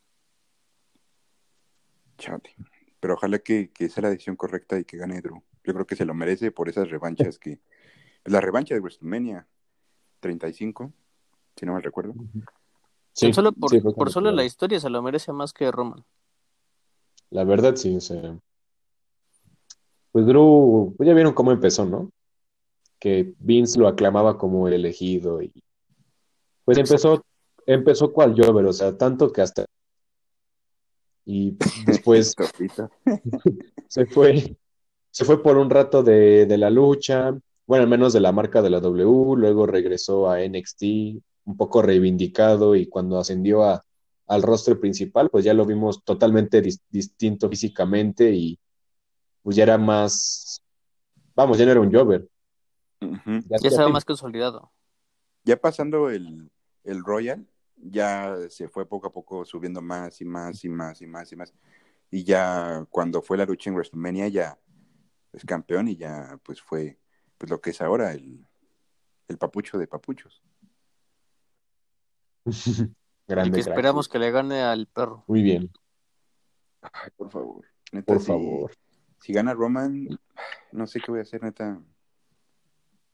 Chale. 2.17 2.55
Pero 2.99 3.15
ojalá 3.15 3.39
que, 3.39 3.71
que 3.71 3.89
sea 3.89 4.03
la 4.03 4.09
decisión 4.09 4.35
correcta 4.35 4.79
y 4.79 4.85
que 4.85 4.97
gane 4.97 5.21
Drew. 5.21 5.43
Yo 5.63 5.73
creo 5.73 5.85
que 5.85 5.95
se 5.95 6.05
lo 6.05 6.13
merece 6.13 6.51
por 6.51 6.69
esas 6.69 6.89
revanchas 6.89 7.39
que... 7.39 7.59
La 8.25 8.39
revancha 8.39 8.73
de 8.73 8.79
WrestleMania 8.79 9.47
35, 10.21 10.93
si 11.57 11.65
no 11.65 11.73
mal 11.73 11.83
recuerdo. 11.83 12.13
Sí, 13.11 13.33
solo 13.33 13.51
por, 13.51 13.69
sí, 13.69 13.81
por 13.81 14.11
solo 14.11 14.31
la 14.31 14.45
historia 14.45 14.79
se 14.79 14.89
lo 14.89 15.01
merece 15.01 15.33
más 15.33 15.51
que 15.51 15.69
Roman. 15.71 16.05
La 17.29 17.43
verdad, 17.43 17.75
sí, 17.75 17.95
o 17.97 18.01
sea. 18.01 18.39
Pues 20.13 20.25
Drew, 20.25 20.93
pues 20.95 21.07
ya 21.07 21.13
vieron 21.13 21.33
cómo 21.33 21.51
empezó, 21.51 21.83
¿no? 21.85 22.09
Que 22.99 23.33
Vince 23.39 23.79
lo 23.79 23.89
aclamaba 23.89 24.37
como 24.37 24.67
el 24.69 24.75
elegido 24.75 25.41
y 25.41 25.51
pues 26.63 26.77
empezó, 26.77 27.25
empezó 27.65 28.13
cual 28.13 28.35
Jover, 28.37 28.65
o 28.65 28.73
sea, 28.73 28.97
tanto 28.97 29.31
que 29.31 29.41
hasta 29.41 29.65
y 31.25 31.57
después 31.85 32.35
se 33.87 34.05
fue, 34.05 34.55
se 35.11 35.25
fue 35.25 35.41
por 35.41 35.57
un 35.57 35.69
rato 35.69 36.03
de, 36.03 36.45
de 36.45 36.57
la 36.57 36.69
lucha, 36.69 37.35
bueno, 37.65 37.83
al 37.83 37.89
menos 37.89 38.13
de 38.13 38.19
la 38.19 38.31
marca 38.31 38.61
de 38.61 38.69
la 38.69 38.79
W, 38.79 39.35
luego 39.35 39.65
regresó 39.65 40.29
a 40.29 40.41
NXT, 40.43 40.83
un 41.45 41.57
poco 41.57 41.81
reivindicado 41.81 42.75
y 42.75 42.87
cuando 42.87 43.17
ascendió 43.17 43.63
a, 43.63 43.83
al 44.27 44.41
roster 44.43 44.79
principal, 44.79 45.29
pues 45.29 45.43
ya 45.43 45.53
lo 45.53 45.65
vimos 45.65 46.03
totalmente 46.03 46.61
dis- 46.61 46.81
distinto 46.89 47.49
físicamente 47.49 48.31
y 48.31 48.59
pues 49.43 49.55
ya 49.55 49.63
era 49.63 49.77
más, 49.77 50.61
vamos, 51.35 51.57
ya 51.57 51.65
no 51.65 51.71
era 51.71 51.81
un 51.81 51.93
Jover. 51.93 52.27
Ya 52.99 53.57
estaba 53.61 53.89
más 53.89 54.05
consolidado. 54.05 54.71
Ya 55.43 55.57
pasando 55.57 56.09
el, 56.09 56.49
el 56.83 57.03
Royal, 57.03 57.45
ya 57.75 58.37
se 58.49 58.69
fue 58.69 58.87
poco 58.87 59.07
a 59.07 59.11
poco 59.11 59.43
subiendo 59.43 59.81
más 59.81 60.21
y 60.21 60.25
más 60.25 60.63
y 60.63 60.69
más 60.69 61.01
y 61.01 61.07
más 61.07 61.31
y 61.31 61.35
más. 61.35 61.53
Y 62.09 62.23
ya 62.23 62.85
cuando 62.89 63.21
fue 63.21 63.37
la 63.37 63.45
lucha 63.45 63.69
en 63.69 63.75
WrestleMania 63.75 64.29
ya 64.29 64.57
es 65.33 65.43
campeón 65.45 65.89
y 65.89 65.97
ya 65.97 66.39
pues 66.43 66.61
fue 66.61 66.97
pues 67.37 67.49
lo 67.49 67.59
que 67.59 67.71
es 67.71 67.81
ahora 67.81 68.13
el, 68.13 68.45
el 69.27 69.37
papucho 69.37 69.77
de 69.77 69.87
papuchos. 69.87 70.41
Grande 73.27 73.57
que 73.57 73.63
crack. 73.63 73.73
esperamos 73.73 74.07
que 74.07 74.19
le 74.19 74.31
gane 74.31 74.61
al 74.61 74.87
perro. 74.87 75.23
Muy 75.27 75.41
bien, 75.41 75.71
Ay, 76.81 77.09
por 77.15 77.31
favor. 77.31 77.65
Neta, 77.91 78.05
por 78.05 78.21
favor. 78.21 78.71
Si 79.23 79.31
gana 79.31 79.53
Roman, 79.53 80.09
no 80.73 80.85
sé 80.85 80.99
qué 80.99 81.09
voy 81.09 81.19
a 81.19 81.23
hacer, 81.23 81.41
neta. 81.41 81.81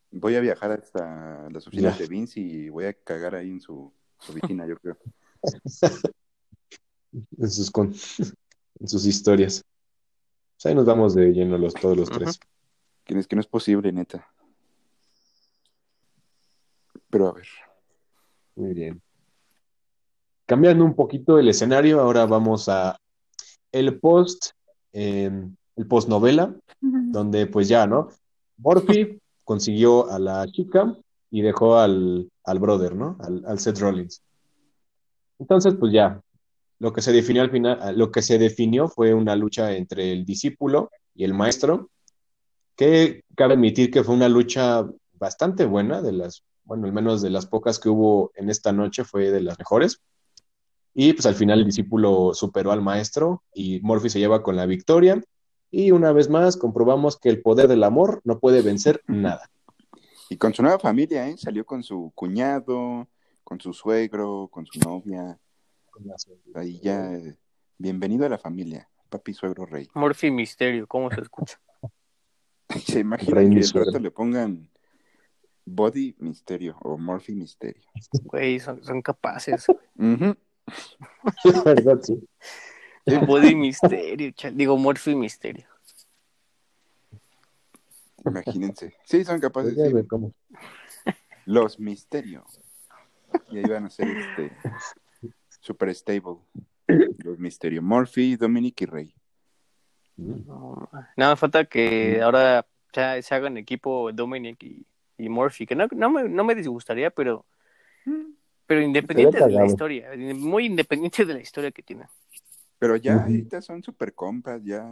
Voy 0.09 0.35
a 0.35 0.39
viajar 0.39 0.71
hasta 0.71 1.47
las 1.51 1.67
oficinas 1.67 1.99
de 1.99 2.07
Vince 2.07 2.39
y 2.39 2.67
voy 2.69 2.85
a 2.85 2.93
cagar 2.93 3.35
ahí 3.35 3.51
en 3.51 3.61
su 3.61 3.93
oficina, 4.27 4.65
yo 4.65 4.75
creo. 4.77 4.97
En 7.39 7.49
sus, 7.49 7.71
con- 7.71 7.91
en 8.79 8.87
sus 8.87 9.05
historias. 9.05 9.63
Pues 10.55 10.65
ahí 10.67 10.75
nos 10.75 10.85
vamos 10.85 11.15
de 11.15 11.31
lleno 11.31 11.57
los, 11.57 11.73
todos 11.73 11.97
los 11.97 12.07
tres. 12.09 12.39
Que 13.03 13.17
es 13.17 13.27
que 13.27 13.35
no 13.35 13.39
es 13.39 13.47
posible, 13.47 13.91
neta. 13.91 14.27
Pero 17.09 17.29
a 17.29 17.33
ver. 17.33 17.47
Muy 18.55 18.73
bien. 18.75 19.01
Cambiando 20.45 20.85
un 20.85 20.95
poquito 20.95 21.39
el 21.39 21.49
escenario, 21.49 21.99
ahora 21.99 22.27
vamos 22.27 22.69
a 22.69 22.95
el 23.71 23.99
post, 23.99 24.51
eh, 24.93 25.31
el 25.79 25.87
post 25.87 26.09
novela, 26.09 26.53
donde 26.81 27.47
pues 27.47 27.69
ya, 27.69 27.87
¿no? 27.87 28.09
Murphy 28.57 29.17
consiguió 29.45 30.11
a 30.11 30.19
la 30.19 30.45
chica 30.51 30.93
y 31.31 31.41
dejó 31.41 31.77
al, 31.77 32.29
al 32.43 32.59
brother, 32.59 32.95
¿no? 32.95 33.15
Al, 33.21 33.43
al 33.47 33.59
Seth 33.59 33.79
Rollins. 33.79 34.21
Entonces, 35.39 35.75
pues 35.79 35.93
ya, 35.93 36.21
lo 36.79 36.91
que 36.91 37.01
se 37.01 37.13
definió 37.13 37.43
al 37.43 37.49
final, 37.49 37.97
lo 37.97 38.11
que 38.11 38.21
se 38.21 38.37
definió 38.37 38.89
fue 38.89 39.13
una 39.13 39.37
lucha 39.37 39.71
entre 39.71 40.11
el 40.11 40.25
discípulo 40.25 40.91
y 41.15 41.23
el 41.23 41.33
maestro, 41.33 41.89
que 42.75 43.23
cabe 43.35 43.53
admitir 43.53 43.89
que 43.89 44.03
fue 44.03 44.15
una 44.15 44.27
lucha 44.27 44.85
bastante 45.13 45.63
buena, 45.63 46.01
de 46.01 46.11
las, 46.11 46.43
bueno, 46.65 46.87
al 46.87 46.93
menos 46.93 47.21
de 47.21 47.29
las 47.29 47.45
pocas 47.45 47.79
que 47.79 47.87
hubo 47.87 48.31
en 48.35 48.49
esta 48.49 48.73
noche 48.73 49.05
fue 49.05 49.31
de 49.31 49.39
las 49.39 49.57
mejores. 49.57 50.01
Y 50.93 51.13
pues 51.13 51.25
al 51.25 51.35
final 51.35 51.59
el 51.59 51.65
discípulo 51.65 52.33
superó 52.33 52.73
al 52.73 52.81
maestro 52.81 53.43
y 53.53 53.79
Murphy 53.79 54.09
se 54.09 54.19
lleva 54.19 54.43
con 54.43 54.57
la 54.57 54.65
victoria. 54.65 55.23
Y 55.71 55.91
una 55.91 56.11
vez 56.11 56.29
más 56.29 56.57
comprobamos 56.57 57.17
que 57.17 57.29
el 57.29 57.41
poder 57.41 57.67
del 57.67 57.83
amor 57.83 58.21
no 58.23 58.39
puede 58.39 58.61
vencer 58.61 59.03
nada. 59.07 59.49
Y 60.29 60.37
con 60.37 60.53
su 60.53 60.61
nueva 60.61 60.79
familia, 60.79 61.27
¿eh? 61.27 61.37
Salió 61.37 61.65
con 61.65 61.83
su 61.83 62.11
cuñado, 62.15 63.07
con 63.43 63.59
su 63.59 63.73
suegro, 63.73 64.47
con 64.51 64.65
su 64.65 64.79
novia. 64.79 65.39
Ahí 66.55 66.79
ya, 66.81 67.11
bienvenido 67.77 68.25
a 68.25 68.29
la 68.29 68.37
familia, 68.37 68.89
papi, 69.09 69.33
suegro, 69.33 69.65
rey. 69.65 69.87
Murphy 69.93 70.31
Misterio, 70.31 70.87
¿cómo 70.87 71.11
se 71.11 71.21
escucha? 71.21 71.59
Se 72.85 72.99
imagina 72.99 73.35
Rey 73.35 73.49
que 73.49 73.99
le 73.99 74.11
pongan 74.11 74.69
Body 75.65 76.15
Misterio 76.19 76.77
o 76.81 76.97
Murphy 76.97 77.33
Misterio. 77.33 77.83
Güey, 78.23 78.59
son, 78.59 78.83
son 78.83 79.01
capaces. 79.01 79.65
La 79.95 81.63
verdad, 81.63 81.99
sí. 82.01 82.19
Body 83.27 83.55
Misterio, 83.55 84.31
chal- 84.31 84.55
digo 84.55 84.77
Murphy 84.77 85.15
Misterio. 85.15 85.67
Imagínense. 88.25 88.95
Sí, 89.05 89.23
son 89.23 89.39
capaces. 89.39 89.75
Ya 89.75 89.85
sí. 89.87 90.07
cómo. 90.07 90.33
Los 91.45 91.79
Misterio. 91.79 92.45
Y 93.49 93.59
ahí 93.59 93.65
van 93.65 93.85
a 93.85 93.89
ser 93.89 94.07
este 94.09 94.51
super 95.61 95.93
stable. 95.95 96.37
Los 97.19 97.39
Misterio. 97.39 97.81
Murphy, 97.81 98.35
Dominic 98.35 98.81
y 98.81 98.85
Rey. 98.85 99.15
No, 100.17 100.89
nada 101.15 101.35
falta 101.35 101.65
que 101.65 102.21
ahora 102.21 102.65
ya 102.91 103.21
se 103.21 103.35
hagan 103.35 103.57
equipo 103.57 104.11
Dominic 104.11 104.61
y, 104.63 104.85
y 105.17 105.29
Murphy, 105.29 105.65
que 105.65 105.75
no, 105.75 105.87
no, 105.91 106.09
me, 106.09 106.27
no 106.27 106.43
me 106.43 106.55
disgustaría, 106.55 107.09
pero, 107.09 107.45
pero 108.65 108.81
independiente 108.81 109.39
de 109.39 109.49
la 109.49 109.65
historia, 109.65 110.11
muy 110.35 110.65
independiente 110.65 111.25
de 111.25 111.33
la 111.35 111.39
historia 111.39 111.71
que 111.71 111.83
tiene. 111.83 112.05
Pero 112.79 112.95
ya 112.95 113.21
ahorita 113.21 113.61
son 113.61 113.83
super 113.83 114.13
compas, 114.13 114.63
ya 114.63 114.89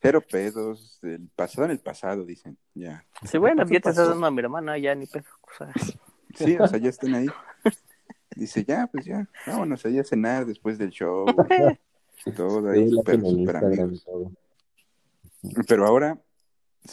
cero 0.00 0.22
pedos, 0.22 1.00
el 1.02 1.28
pasado 1.34 1.64
en 1.64 1.72
el 1.72 1.80
pasado, 1.80 2.24
dicen, 2.24 2.56
ya. 2.72 3.04
Sí, 3.24 3.36
bueno, 3.38 3.62
ya 3.64 3.80
te 3.80 3.90
estás 3.90 3.96
dando 3.96 4.26
a 4.26 4.30
mi 4.30 4.38
hermana, 4.40 4.78
ya 4.78 4.94
ni 4.94 5.06
pedo. 5.06 5.24
o 5.42 5.48
sea, 5.58 5.72
Sí, 6.34 6.56
o 6.58 6.66
sea, 6.66 6.78
ya 6.78 6.88
están 6.90 7.14
ahí. 7.14 7.28
Dice, 8.36 8.64
ya, 8.64 8.86
pues 8.86 9.04
ya, 9.04 9.28
vámonos 9.46 9.84
ahí 9.86 9.98
a 9.98 10.04
cenar 10.04 10.46
después 10.46 10.78
del 10.78 10.90
show. 10.90 11.26
Todo 12.36 12.70
ahí, 12.70 12.88
Sí, 12.88 12.96
super, 12.96 13.20
super 13.20 13.56
amigos. 13.56 14.06
Pero 15.68 15.86
ahora, 15.86 16.20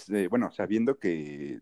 eh, 0.10 0.28
bueno, 0.30 0.52
sabiendo 0.52 0.98
que 1.00 1.60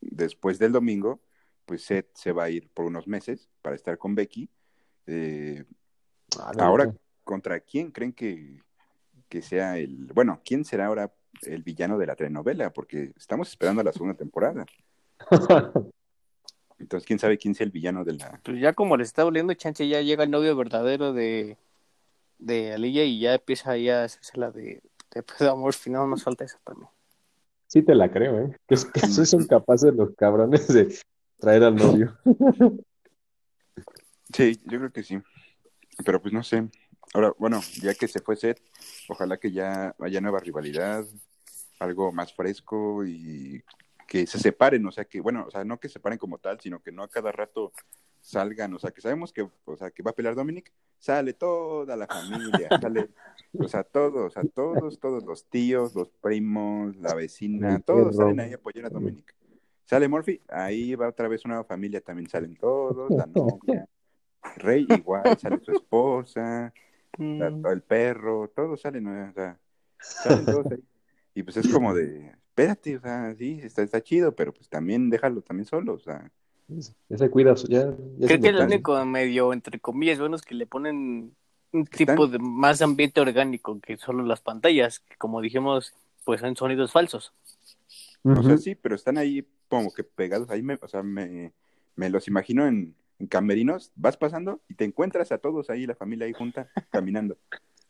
después 0.00 0.58
del 0.58 0.72
domingo, 0.72 1.20
pues 1.64 1.84
Seth 1.84 2.08
se 2.14 2.32
va 2.32 2.44
a 2.44 2.50
ir 2.50 2.68
por 2.70 2.86
unos 2.86 3.06
meses 3.06 3.48
para 3.62 3.76
estar 3.76 3.98
con 3.98 4.14
Becky. 4.14 4.48
eh, 5.06 5.64
Ah, 6.38 6.52
ahora. 6.58 6.94
¿Contra 7.28 7.60
quién 7.60 7.90
creen 7.90 8.14
que, 8.14 8.56
que 9.28 9.42
sea 9.42 9.76
el... 9.76 10.06
Bueno, 10.14 10.40
¿quién 10.42 10.64
será 10.64 10.86
ahora 10.86 11.12
el 11.42 11.62
villano 11.62 11.98
de 11.98 12.06
la 12.06 12.16
telenovela? 12.16 12.72
Porque 12.72 13.12
estamos 13.18 13.50
esperando 13.50 13.82
a 13.82 13.84
la 13.84 13.92
segunda 13.92 14.14
temporada. 14.16 14.64
Entonces, 16.78 17.06
¿quién 17.06 17.18
sabe 17.18 17.36
quién 17.36 17.54
sea 17.54 17.66
el 17.66 17.70
villano 17.70 18.02
de 18.02 18.14
la... 18.14 18.40
pues 18.42 18.58
ya 18.58 18.72
como 18.72 18.96
le 18.96 19.02
está 19.02 19.24
volviendo 19.24 19.52
chance, 19.52 19.86
ya 19.86 20.00
llega 20.00 20.24
el 20.24 20.30
novio 20.30 20.56
verdadero 20.56 21.12
de, 21.12 21.58
de 22.38 22.72
Aliyah 22.72 23.04
y 23.04 23.20
ya 23.20 23.34
empieza 23.34 23.72
ahí 23.72 23.90
a 23.90 24.04
hacerse 24.04 24.38
la 24.38 24.50
de, 24.50 24.80
de 25.12 25.22
pedo 25.22 25.50
a 25.52 25.54
Murphy, 25.56 25.90
no 25.90 26.06
nos 26.06 26.22
falta 26.22 26.44
eso 26.44 26.56
también. 26.64 26.88
Sí 27.66 27.82
te 27.82 27.94
la 27.94 28.10
creo, 28.10 28.38
¿eh? 28.40 28.56
Que, 28.66 28.74
es- 28.74 28.86
que 28.86 29.00
sí 29.00 29.26
son 29.26 29.46
capaces 29.46 29.92
los 29.94 30.14
cabrones 30.16 30.66
de 30.68 30.96
traer 31.38 31.64
al 31.64 31.74
novio. 31.76 32.16
Sí, 34.32 34.58
yo 34.64 34.78
creo 34.78 34.92
que 34.92 35.02
sí. 35.02 35.18
Pero 36.04 36.22
pues 36.22 36.32
no 36.32 36.42
sé. 36.42 36.68
Ahora, 37.14 37.32
bueno, 37.38 37.60
ya 37.80 37.94
que 37.94 38.08
se 38.08 38.20
fue 38.20 38.36
Seth, 38.36 38.60
ojalá 39.08 39.38
que 39.38 39.50
ya 39.50 39.94
haya 40.00 40.20
nueva 40.20 40.40
rivalidad, 40.40 41.04
algo 41.78 42.12
más 42.12 42.32
fresco 42.34 43.04
y 43.04 43.62
que 44.06 44.26
se 44.26 44.38
separen, 44.38 44.84
o 44.86 44.92
sea, 44.92 45.04
que, 45.04 45.20
bueno, 45.20 45.44
o 45.46 45.50
sea, 45.50 45.64
no 45.64 45.78
que 45.78 45.88
se 45.88 45.94
separen 45.94 46.18
como 46.18 46.38
tal, 46.38 46.60
sino 46.60 46.80
que 46.80 46.92
no 46.92 47.02
a 47.02 47.08
cada 47.08 47.30
rato 47.30 47.72
salgan, 48.20 48.74
o 48.74 48.78
sea, 48.78 48.90
que 48.90 49.00
sabemos 49.00 49.32
que, 49.32 49.48
o 49.64 49.76
sea, 49.76 49.90
que 49.90 50.02
va 50.02 50.10
a 50.10 50.14
pelear 50.14 50.34
Dominic, 50.34 50.72
sale 50.98 51.34
toda 51.34 51.96
la 51.96 52.06
familia, 52.06 52.68
sale, 52.80 53.10
o 53.58 53.68
sea, 53.68 53.84
todos, 53.84 54.26
o 54.26 54.30
sea, 54.30 54.42
todos, 54.54 54.98
todos 54.98 55.24
los 55.24 55.44
tíos, 55.46 55.94
los 55.94 56.10
primos, 56.10 56.96
la 56.96 57.14
vecina, 57.14 57.80
todos 57.80 58.16
salen 58.16 58.40
ahí 58.40 58.52
a 58.52 58.56
apoyar 58.56 58.86
a 58.86 58.90
Dominic. 58.90 59.34
Sale 59.84 60.08
Murphy, 60.08 60.42
ahí 60.48 60.94
va 60.94 61.08
otra 61.08 61.28
vez 61.28 61.44
una 61.44 61.64
familia, 61.64 62.00
también 62.00 62.28
salen 62.28 62.56
todos, 62.56 63.10
la 63.10 63.26
novia, 63.26 63.88
Rey 64.56 64.86
igual, 64.88 65.38
sale 65.38 65.60
su 65.62 65.72
esposa, 65.72 66.72
la- 67.18 67.50
Mm, 67.50 67.66
el 67.66 67.82
perro, 67.82 68.48
todos 68.54 68.80
salen, 68.80 69.04
¿no? 69.04 69.30
o 69.30 69.32
sea, 69.32 69.58
salen 70.00 70.46
todos 70.46 70.70
ahí. 70.70 70.82
Y 71.34 71.42
pues 71.42 71.56
es 71.56 71.68
como 71.68 71.94
de, 71.94 72.32
espérate, 72.48 72.96
o 72.96 73.00
sea, 73.00 73.34
sí, 73.36 73.60
está, 73.62 73.82
está 73.82 74.00
chido, 74.02 74.34
pero 74.34 74.52
pues 74.52 74.68
también 74.68 75.10
déjalo 75.10 75.42
también 75.42 75.66
solo, 75.66 75.94
o 75.94 75.98
sea. 75.98 76.30
Ese 77.08 77.30
cuida, 77.30 77.54
ya, 77.54 77.86
ya 78.18 78.26
Creo 78.26 78.28
que 78.28 78.34
importante. 78.36 78.74
único 78.74 79.04
medio, 79.04 79.52
entre 79.52 79.78
comillas, 79.80 80.18
bueno 80.18 80.36
es 80.36 80.42
que 80.42 80.54
le 80.54 80.66
ponen 80.66 81.34
un 81.72 81.80
están- 81.82 82.16
tipo 82.16 82.26
de 82.26 82.38
más 82.38 82.82
ambiente 82.82 83.20
orgánico 83.20 83.78
que 83.80 83.96
solo 83.96 84.24
las 84.24 84.40
pantallas, 84.40 85.00
que 85.00 85.16
como 85.16 85.40
dijimos, 85.40 85.94
pues 86.24 86.40
son 86.40 86.56
sonidos 86.56 86.92
falsos. 86.92 87.32
O 88.24 88.42
sea, 88.42 88.56
sí, 88.58 88.74
pero 88.74 88.94
están 88.94 89.16
ahí 89.18 89.46
como 89.68 89.92
que 89.92 90.04
pegados, 90.04 90.50
ahí 90.50 90.62
me, 90.62 90.78
o 90.80 90.88
sea, 90.88 91.02
me, 91.02 91.52
me 91.96 92.10
los 92.10 92.28
imagino 92.28 92.66
en, 92.66 92.94
en 93.18 93.26
camerinos, 93.26 93.92
vas 93.96 94.16
pasando 94.16 94.60
y 94.68 94.74
te 94.74 94.84
encuentras 94.84 95.32
a 95.32 95.38
todos 95.38 95.70
ahí, 95.70 95.86
la 95.86 95.94
familia 95.94 96.26
ahí 96.26 96.32
junta, 96.32 96.70
caminando. 96.90 97.36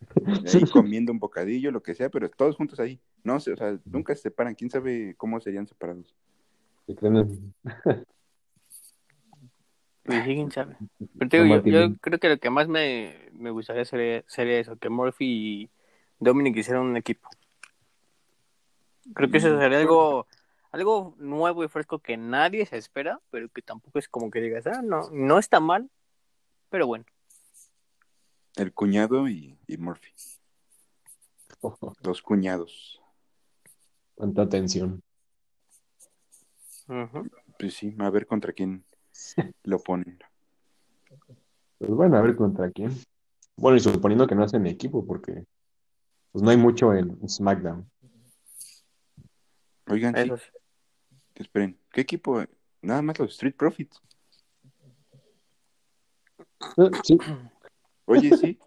Ahí 0.54 0.64
comiendo 0.70 1.12
un 1.12 1.18
bocadillo, 1.18 1.70
lo 1.70 1.82
que 1.82 1.94
sea, 1.94 2.08
pero 2.08 2.30
todos 2.30 2.56
juntos 2.56 2.78
ahí. 2.80 3.00
No 3.24 3.40
sé, 3.40 3.52
o 3.52 3.56
sea, 3.56 3.78
nunca 3.86 4.14
se 4.14 4.22
separan. 4.22 4.54
¿Quién 4.54 4.70
sabe 4.70 5.14
cómo 5.16 5.40
serían 5.40 5.66
separados? 5.66 6.14
Se 6.86 6.94
creen 6.94 7.16
en- 7.16 7.54
Pues 10.04 10.24
sí, 10.24 10.34
quién 10.34 10.50
sabe. 10.50 10.76
Pero 11.18 11.28
te 11.28 11.36
digo, 11.42 11.44
No, 11.48 11.54
yo, 11.54 11.56
Martín. 11.56 11.72
yo 11.94 11.96
creo 12.00 12.18
que 12.18 12.28
lo 12.28 12.38
que 12.38 12.50
más 12.50 12.68
me, 12.68 13.28
me 13.32 13.50
gustaría 13.50 13.84
sería, 13.84 14.24
sería 14.28 14.60
eso, 14.60 14.76
que 14.76 14.88
Murphy 14.88 15.26
y 15.26 15.70
Dominic 16.18 16.56
hicieran 16.56 16.84
un 16.84 16.96
equipo. 16.96 17.28
Creo 19.14 19.30
que 19.30 19.38
eso 19.38 19.48
Mm, 19.54 19.58
sería 19.60 19.80
algo, 19.80 20.26
algo 20.70 21.14
nuevo 21.18 21.64
y 21.64 21.68
fresco 21.68 21.98
que 21.98 22.16
nadie 22.16 22.66
se 22.66 22.76
espera, 22.76 23.20
pero 23.31 23.48
que 23.48 23.62
tampoco 23.62 23.98
es 23.98 24.09
como 24.09 24.31
que 24.31 24.40
digas, 24.40 24.66
ah, 24.66 24.83
no, 24.83 25.11
no 25.11 25.38
está 25.38 25.61
mal, 25.61 25.90
pero 26.70 26.87
bueno. 26.87 27.04
El 28.57 28.72
cuñado 28.72 29.28
y, 29.28 29.59
y 29.66 29.76
Murphy. 29.76 30.12
Dos 32.02 32.22
cuñados. 32.22 33.00
Cuánta 34.14 34.42
atención. 34.42 35.02
Ujú. 36.88 37.28
Pues 37.59 37.74
sí, 37.74 37.94
a 37.98 38.11
ver 38.11 38.26
contra 38.26 38.52
quién 38.52 38.85
lo 39.64 39.78
ponen. 39.78 40.18
Pues 41.78 41.90
bueno, 41.90 42.16
a 42.16 42.22
ver 42.22 42.35
contra 42.35 42.70
quién. 42.70 42.90
Bueno, 43.57 43.76
y 43.76 43.81
suponiendo 43.81 44.26
que 44.26 44.35
no 44.35 44.44
hacen 44.44 44.66
equipo, 44.66 45.07
porque 45.07 45.44
pues 46.33 46.42
no 46.42 46.50
hay 46.50 46.57
mucho 46.57 46.94
en 46.94 47.28
SmackDown. 47.28 47.88
Oigan, 49.88 50.14
sí, 50.16 50.33
esperen, 51.35 51.79
¿qué 51.90 52.03
equipo? 52.03 52.44
Nada 52.83 53.03
más 53.03 53.18
los 53.18 53.33
Street 53.33 53.55
Profits. 53.57 54.01
Sí, 57.03 57.18
Oye, 58.05 58.37
sí. 58.37 58.59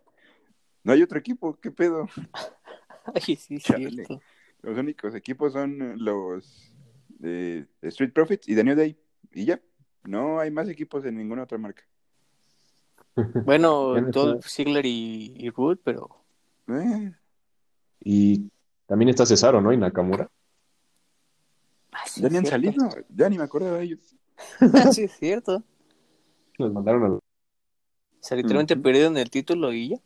No 0.83 0.93
hay 0.93 1.03
otro 1.03 1.19
equipo, 1.19 1.59
¿qué 1.59 1.71
pedo? 1.71 2.07
Ay, 3.15 3.35
sí, 3.35 3.59
Chale. 3.59 3.89
cierto. 3.89 4.21
Los 4.61 4.77
únicos 4.77 5.15
equipos 5.15 5.53
son 5.53 6.03
los 6.03 6.75
de 7.19 7.67
Street 7.81 8.13
Profits 8.13 8.47
y 8.47 8.55
The 8.55 8.63
New 8.63 8.75
Day. 8.75 8.97
Y 9.31 9.45
ya, 9.45 9.61
no 10.03 10.39
hay 10.39 10.51
más 10.51 10.69
equipos 10.69 11.03
de 11.03 11.11
ninguna 11.11 11.43
otra 11.43 11.57
marca. 11.57 11.83
Bueno, 13.45 13.99
Dolph. 14.11 14.45
Ziggler 14.47 14.85
y, 14.85 15.33
y 15.37 15.49
Root, 15.49 15.81
pero 15.83 16.23
Eh, 16.67 17.11
y 17.99 18.49
también 18.85 19.09
está 19.09 19.25
Cesaro, 19.25 19.61
¿no? 19.61 19.73
Y 19.73 19.77
Nakamura. 19.77 20.29
Ah, 22.11 22.13
sí, 22.13 22.21
ya 22.21 22.29
ni 22.29 22.37
han 22.37 22.45
cierto. 22.45 22.71
salido, 22.71 22.89
ya 23.09 23.29
ni 23.29 23.37
me 23.37 23.43
acuerdo 23.43 23.73
de 23.73 23.83
ellos. 23.83 23.99
sí, 24.91 25.03
es 25.03 25.11
cierto. 25.13 25.63
Los 26.57 26.73
mandaron 26.73 27.03
a 27.05 27.09
O 27.15 27.19
sea, 28.19 28.35
literalmente 28.37 28.73
Ujú. 28.73 28.83
perdieron 28.83 29.17
el 29.17 29.29
título 29.29 29.71
y 29.71 29.89
ya. 29.89 29.97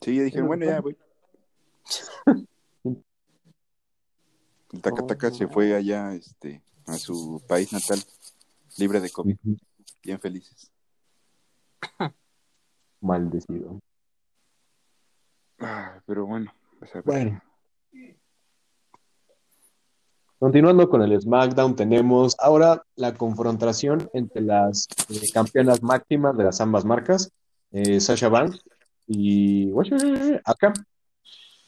Sí, 0.00 0.16
ya 0.16 0.22
dijeron, 0.22 0.48
bueno, 0.48 0.66
ya 0.66 0.80
voy. 0.80 0.96
El 4.72 4.82
Takataka 4.82 5.28
Oh, 5.28 5.30
se 5.32 5.48
fue 5.48 5.74
allá 5.74 6.14
este, 6.14 6.62
a 6.86 6.96
su 6.96 7.42
país 7.48 7.72
natal, 7.72 7.98
libre 8.78 9.00
de 9.00 9.10
COVID, 9.10 9.36
bien 10.02 10.20
felices. 10.20 10.70
Maldecido. 13.00 13.80
Ah, 15.58 16.00
pero 16.06 16.24
bueno, 16.26 16.52
pues 16.78 16.92
a 16.94 17.02
ver. 17.02 17.04
Bueno. 17.04 17.42
Continuando 20.40 20.88
con 20.88 21.02
el 21.02 21.20
SmackDown, 21.20 21.76
tenemos 21.76 22.34
ahora 22.38 22.82
la 22.96 23.12
confrontación 23.12 24.08
entre 24.14 24.40
las 24.40 24.88
eh, 25.10 25.20
campeonas 25.34 25.82
máximas 25.82 26.34
de 26.34 26.44
las 26.44 26.62
ambas 26.62 26.86
marcas, 26.86 27.30
eh, 27.72 28.00
Sasha 28.00 28.30
Banks 28.30 28.58
y 29.06 29.70
acá 30.46 30.72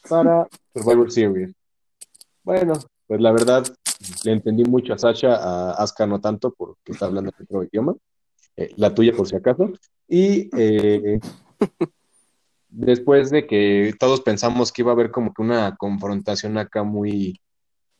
para 0.09 0.47
Survivor 0.73 1.11
Series. 1.11 1.53
Bueno, 2.43 2.73
pues 3.05 3.21
la 3.21 3.31
verdad 3.31 3.63
le 4.23 4.31
entendí 4.31 4.63
mucho 4.63 4.95
a 4.95 4.97
Sasha, 4.97 5.35
a 5.35 5.73
Asuka 5.73 6.07
no 6.07 6.19
tanto 6.19 6.51
porque 6.51 6.93
está 6.93 7.05
hablando 7.05 7.29
otro 7.29 7.63
idioma, 7.63 7.93
eh, 8.57 8.71
la 8.77 8.95
tuya 8.95 9.13
por 9.15 9.27
si 9.27 9.35
acaso. 9.35 9.71
Y 10.07 10.49
después 12.69 13.29
de 13.29 13.45
que 13.45 13.93
todos 13.99 14.21
pensamos 14.21 14.71
que 14.71 14.81
iba 14.81 14.89
a 14.89 14.95
haber 14.95 15.11
como 15.11 15.31
que 15.31 15.43
una 15.43 15.75
confrontación 15.75 16.57
acá 16.57 16.81
muy, 16.81 17.39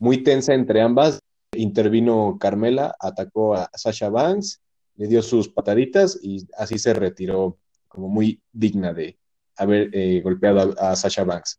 muy 0.03 0.21
tensa 0.21 0.53
entre 0.53 0.81
ambas, 0.81 1.21
intervino 1.55 2.37
Carmela, 2.37 2.93
atacó 2.99 3.55
a 3.55 3.69
Sasha 3.73 4.09
Banks, 4.09 4.61
le 4.95 5.07
dio 5.07 5.21
sus 5.21 5.47
pataditas 5.47 6.19
y 6.21 6.45
así 6.57 6.77
se 6.77 6.93
retiró 6.93 7.57
como 7.87 8.09
muy 8.09 8.41
digna 8.51 8.93
de 8.93 9.17
haber 9.55 9.89
eh, 9.93 10.19
golpeado 10.21 10.75
a, 10.77 10.91
a 10.91 10.95
Sasha 10.97 11.23
Banks. 11.23 11.57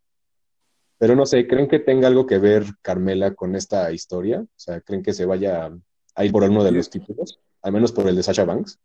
Pero 0.99 1.17
no 1.17 1.25
sé, 1.25 1.47
¿creen 1.47 1.69
que 1.69 1.79
tenga 1.79 2.07
algo 2.07 2.27
que 2.27 2.37
ver 2.37 2.67
Carmela 2.83 3.35
con 3.35 3.57
esta 3.57 3.91
historia? 3.93 4.41
O 4.41 4.59
sea, 4.59 4.83
¿creen 4.83 5.03
que 5.03 5.15
se 5.15 5.25
vaya 5.25 5.73
a 6.15 6.25
ir 6.27 6.31
por 6.31 6.43
uno 6.43 6.63
de 6.63 6.73
los 6.73 6.91
títulos? 6.91 7.41
Al 7.63 7.73
menos 7.73 7.93
por 7.93 8.07
el 8.07 8.17
de 8.17 8.25
Sasha 8.25 8.45
Banks. 8.45 8.79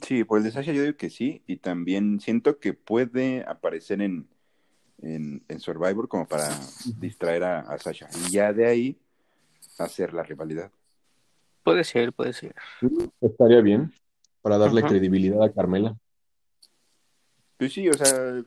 Sí, 0.00 0.24
por 0.24 0.38
el 0.38 0.44
de 0.44 0.52
Sasha 0.52 0.72
yo 0.72 0.80
digo 0.80 0.96
que 0.96 1.10
sí, 1.10 1.42
y 1.46 1.58
también 1.58 2.18
siento 2.20 2.58
que 2.60 2.72
puede 2.72 3.44
aparecer 3.46 4.00
en, 4.00 4.26
en, 5.02 5.44
en 5.48 5.60
Survivor 5.60 6.08
como 6.08 6.26
para 6.26 6.48
distraer 6.98 7.44
a, 7.44 7.60
a 7.60 7.78
Sasha. 7.78 8.08
Y 8.26 8.32
ya 8.32 8.52
de 8.52 8.66
ahí 8.66 8.98
hacer 9.78 10.12
la 10.12 10.22
rivalidad. 10.22 10.70
Puede 11.62 11.84
ser, 11.84 12.12
puede 12.12 12.32
ser. 12.32 12.54
Estaría 13.20 13.60
bien 13.60 13.92
para 14.42 14.58
darle 14.58 14.80
Ajá. 14.80 14.88
credibilidad 14.88 15.42
a 15.42 15.52
Carmela. 15.52 15.96
Pues 17.58 17.72
sí, 17.72 17.88
o 17.88 17.94
sea, 17.94 18.42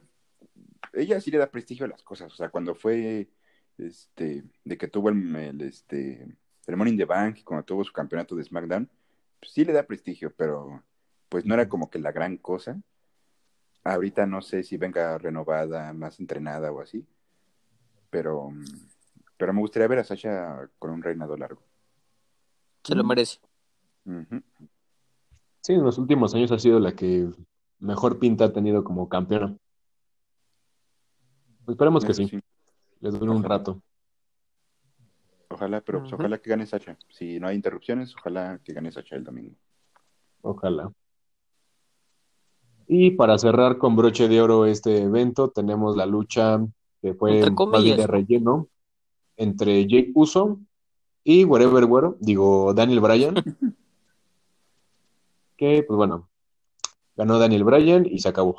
ella 0.94 1.22
sí 1.22 1.32
le 1.32 1.38
da 1.38 1.52
prestigio 1.52 1.86
a 1.86 1.90
las 1.90 2.02
cosas. 2.02 2.32
O 2.34 2.36
sea, 2.36 2.50
cuando 2.50 2.76
fue 2.76 3.30
este 3.78 4.44
de 4.64 4.78
que 4.78 4.88
tuvo 4.88 5.10
el, 5.10 5.36
el, 5.36 5.62
este 5.62 6.36
el 6.68 6.88
in 6.88 6.98
the 6.98 7.06
Bank 7.06 7.40
y 7.40 7.44
cuando 7.44 7.66
tuvo 7.66 7.84
su 7.84 7.92
campeonato 7.92 8.36
de 8.36 8.44
SmackDown, 8.44 8.90
pues 9.40 9.52
sí 9.52 9.66
le 9.66 9.74
da 9.74 9.84
prestigio, 9.84 10.34
pero 10.36 10.84
pues 11.30 11.46
no 11.46 11.54
era 11.54 11.68
como 11.68 11.90
que 11.90 12.00
la 12.00 12.12
gran 12.12 12.38
cosa. 12.38 12.82
Ahorita 13.84 14.26
no 14.26 14.41
sé 14.41 14.63
si 14.63 14.78
venga 14.78 15.17
renovada, 15.17 15.91
más 15.94 16.20
entrenada 16.20 16.72
o 16.72 16.82
así, 16.82 17.06
pero, 18.10 18.52
pero 19.38 19.54
me 19.54 19.62
gustaría 19.62 19.88
ver 19.88 20.00
a 20.00 20.04
Sasha 20.04 20.70
con 20.78 20.91
un 20.91 21.02
reinado 21.02 21.36
largo. 21.36 21.63
Se 22.84 22.96
lo 22.96 23.04
merece. 23.04 23.39
Ujú. 24.06 24.41
Sí, 25.62 25.74
en 25.74 25.84
los 25.84 25.98
últimos 25.98 26.34
años 26.36 26.52
ha 26.52 26.60
sido 26.60 26.80
la 26.80 26.94
que 26.94 27.30
mejor 27.80 28.20
pinta 28.20 28.46
ha 28.46 28.54
tenido 28.54 28.84
como 28.84 29.10
campeona. 29.10 29.56
Pues 31.65 31.76
esperemos 31.76 32.04
que 32.04 32.13
sí, 32.13 32.41
les 33.00 33.20
dure 33.20 33.32
un 33.32 33.44
rato. 33.44 33.82
Ojalá, 35.50 35.82
pero 35.82 36.00
pues, 36.00 36.13
ojalá 36.13 36.38
que 36.39 36.50
gane 36.50 36.65
Sasha. 36.65 36.98
Si 37.10 37.39
no 37.39 37.48
hay 37.48 37.56
interrupciones, 37.56 38.15
ojalá 38.15 38.60
que 38.63 38.74
gane 38.74 38.91
Sasha 38.91 39.15
el 39.15 39.24
domingo. 39.24 39.56
Ojalá. 40.41 40.91
Y 42.93 43.12
para 43.12 43.38
cerrar 43.38 43.77
con 43.77 43.95
broche 43.95 44.27
de 44.27 44.41
oro 44.41 44.65
este 44.65 45.04
evento, 45.04 45.49
tenemos 45.49 45.95
la 45.95 46.06
lucha 46.06 46.60
que 47.01 47.13
fue 47.13 47.39
comillas, 47.56 47.95
de 47.95 48.04
¿no? 48.04 48.08
relleno 48.08 48.67
entre 49.38 49.88
Jake 49.88 50.12
Uso 50.13 50.60
y 51.23 51.45
Wherever 51.45 51.86
Güero, 51.86 52.17
digo 52.19 52.73
Daniel 52.73 52.99
Bryan. 52.99 53.36
Que, 55.56 55.84
pues 55.84 55.95
bueno, 55.95 56.27
ganó 57.15 57.38
Daniel 57.39 57.63
Bryan 57.63 58.06
y 58.06 58.17
se 58.19 58.27
acabó. 58.27 58.58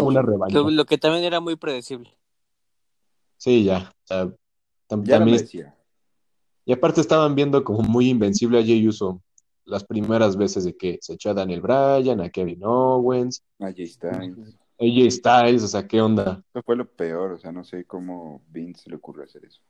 Una 0.00 0.22
revancha. 0.22 0.58
Lo, 0.58 0.70
lo 0.70 0.84
que 0.86 0.96
también 0.98 1.22
era 1.22 1.38
muy 1.38 1.54
predecible. 1.56 2.10
Sí, 3.36 3.62
ya. 3.62 3.92
O 4.04 4.06
sea, 4.06 4.24
tam- 4.88 5.04
Ya 5.04 5.18
también. 5.18 5.46
Y 6.64 6.72
aparte 6.72 7.02
estaban 7.02 7.34
viendo 7.34 7.62
como 7.62 7.82
muy 7.82 8.08
invencible 8.08 8.58
a 8.58 8.62
Jey 8.64 8.88
Uso 8.88 9.20
las 9.64 9.84
primeras 9.84 10.36
veces 10.36 10.64
de 10.64 10.76
que 10.76 10.98
se 11.00 11.14
echó 11.14 11.30
a 11.30 11.34
Daniel 11.34 11.60
Bryan, 11.60 12.20
a 12.20 12.30
Kevin 12.30 12.64
Owens, 12.64 13.42
Allí 13.58 13.84
está. 13.84 14.10
AJ 14.10 15.10
Styles, 15.10 15.62
o 15.62 15.68
sea, 15.68 15.86
¿qué 15.86 16.00
onda? 16.00 16.42
Eso 16.50 16.62
fue 16.62 16.76
lo 16.76 16.86
peor, 16.86 17.32
o 17.32 17.38
sea, 17.38 17.52
no 17.52 17.64
sé 17.64 17.84
cómo 17.84 18.42
Vince 18.48 18.90
le 18.90 18.96
ocurre 18.96 19.24
hacer 19.24 19.44
eso. 19.44 19.60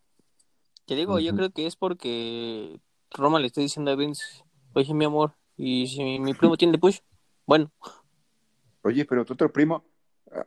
Te 0.87 0.95
digo, 0.95 1.19
yo 1.19 1.35
creo 1.35 1.51
que 1.51 1.67
es 1.67 1.77
porque 1.77 2.81
Roma 3.11 3.41
le 3.41 3.47
está 3.47 3.61
diciendo 3.61 3.91
a 3.91 3.97
Vince, 3.97 4.25
oye, 4.75 4.93
mi 4.95 5.05
amor, 5.05 5.35
¿y 5.57 5.87
si 5.87 6.03
mi, 6.03 6.19
mi 6.21 6.35
primo 6.35 6.57
tiene 6.57 6.79
push? 6.79 6.99
Bueno, 7.47 7.71
Oye, 8.85 9.07
pero 9.07 9.25
tu 9.25 9.33
otro 9.33 9.51
primo. 9.51 9.83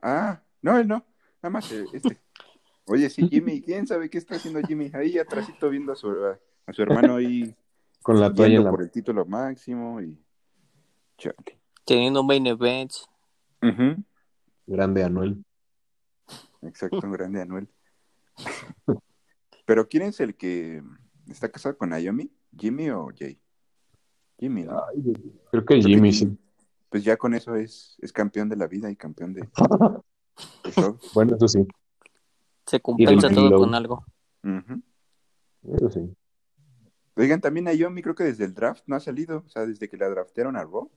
Ah, 0.02 0.40
no, 0.62 0.78
él 0.78 0.88
no. 0.88 1.04
Nada 1.42 1.50
más 1.50 1.72
eh, 1.72 1.86
este. 1.92 2.22
Oye, 2.86 3.10
sí, 3.10 3.28
Jimmy, 3.28 3.62
¿quién 3.62 3.88
sabe 3.88 4.10
qué 4.10 4.20
está 4.20 4.36
haciendo 4.36 4.62
Jimmy? 4.62 4.92
Ahí 4.94 5.18
atrásito 5.18 5.70
viendo 5.70 5.92
a 5.92 5.96
su, 5.96 6.10
a 6.66 6.74
su 6.74 6.82
hermano 6.84 7.16
ahí 7.16 7.56
Con 8.08 8.22
la 8.22 8.34
toalla 8.34 8.46
en 8.46 8.52
yendo 8.52 8.64
la 8.64 8.72
por 8.72 8.82
el 8.84 8.90
título 8.90 9.26
máximo 9.26 10.02
y... 10.02 10.18
Chale. 11.18 11.36
Teniendo 11.86 12.22
un 12.22 12.28
main 12.28 12.48
event. 12.48 12.94
Grande 14.66 15.04
Anuel. 15.04 15.44
Exacto, 16.62 17.02
un 17.04 17.12
grande 17.12 17.42
Anuel. 17.42 17.68
Pero 19.66 19.90
¿quién 19.90 20.04
es 20.04 20.22
el 20.22 20.38
que 20.38 20.82
está 21.28 21.52
casado 21.52 21.78
con 21.78 21.90
Naomi? 21.90 22.32
¿Jimmy 22.58 22.90
o 22.92 23.10
Jay? 23.14 23.38
Jimmy, 24.40 24.64
¿no? 24.64 24.82
Ay, 24.88 25.02
creo 25.02 25.14
que 25.14 25.50
Creo 25.52 25.66
que 25.66 25.82
Jimmy 25.82 26.14
sí. 26.14 26.38
Pues 26.90 27.04
ya 27.04 27.18
con 27.18 27.34
eso 27.34 27.56
es, 27.56 27.98
es 28.02 28.14
campeón 28.14 28.48
de 28.48 28.56
la 28.56 28.68
vida 28.68 28.90
y 28.90 28.96
campeón 28.96 29.34
de. 29.34 29.50
Bueno, 31.14 31.36
eso 31.36 31.48
sí. 31.50 31.68
Se 32.66 32.80
compensa 32.80 33.30
todo 33.30 33.58
con 33.58 33.76
algo. 33.76 34.06
Ujú. 34.44 34.82
Eso 35.76 35.90
sí. 35.90 36.16
Oigan, 37.18 37.42
también 37.42 37.66
Naomi 37.66 38.02
creo 38.02 38.16
que 38.16 38.24
desde 38.24 38.46
el 38.46 38.54
draft 38.54 38.84
no 38.88 38.96
ha 38.96 39.00
salido, 39.00 39.44
o 39.46 39.50
sea, 39.50 39.66
desde 39.66 39.90
que 39.90 39.98
la 39.98 40.08
draftearon 40.10 40.56
a 40.56 40.64
Raw, 40.64 40.90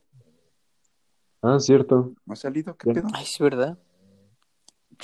Ah, 1.41 1.59
cierto. 1.59 2.13
no 2.25 2.33
ha 2.33 2.35
salido, 2.35 2.77
¿qué 2.77 2.93
pedo? 2.93 3.07
Ay, 3.13 3.25
sí, 3.25 3.41
¿verdad? 3.43 3.79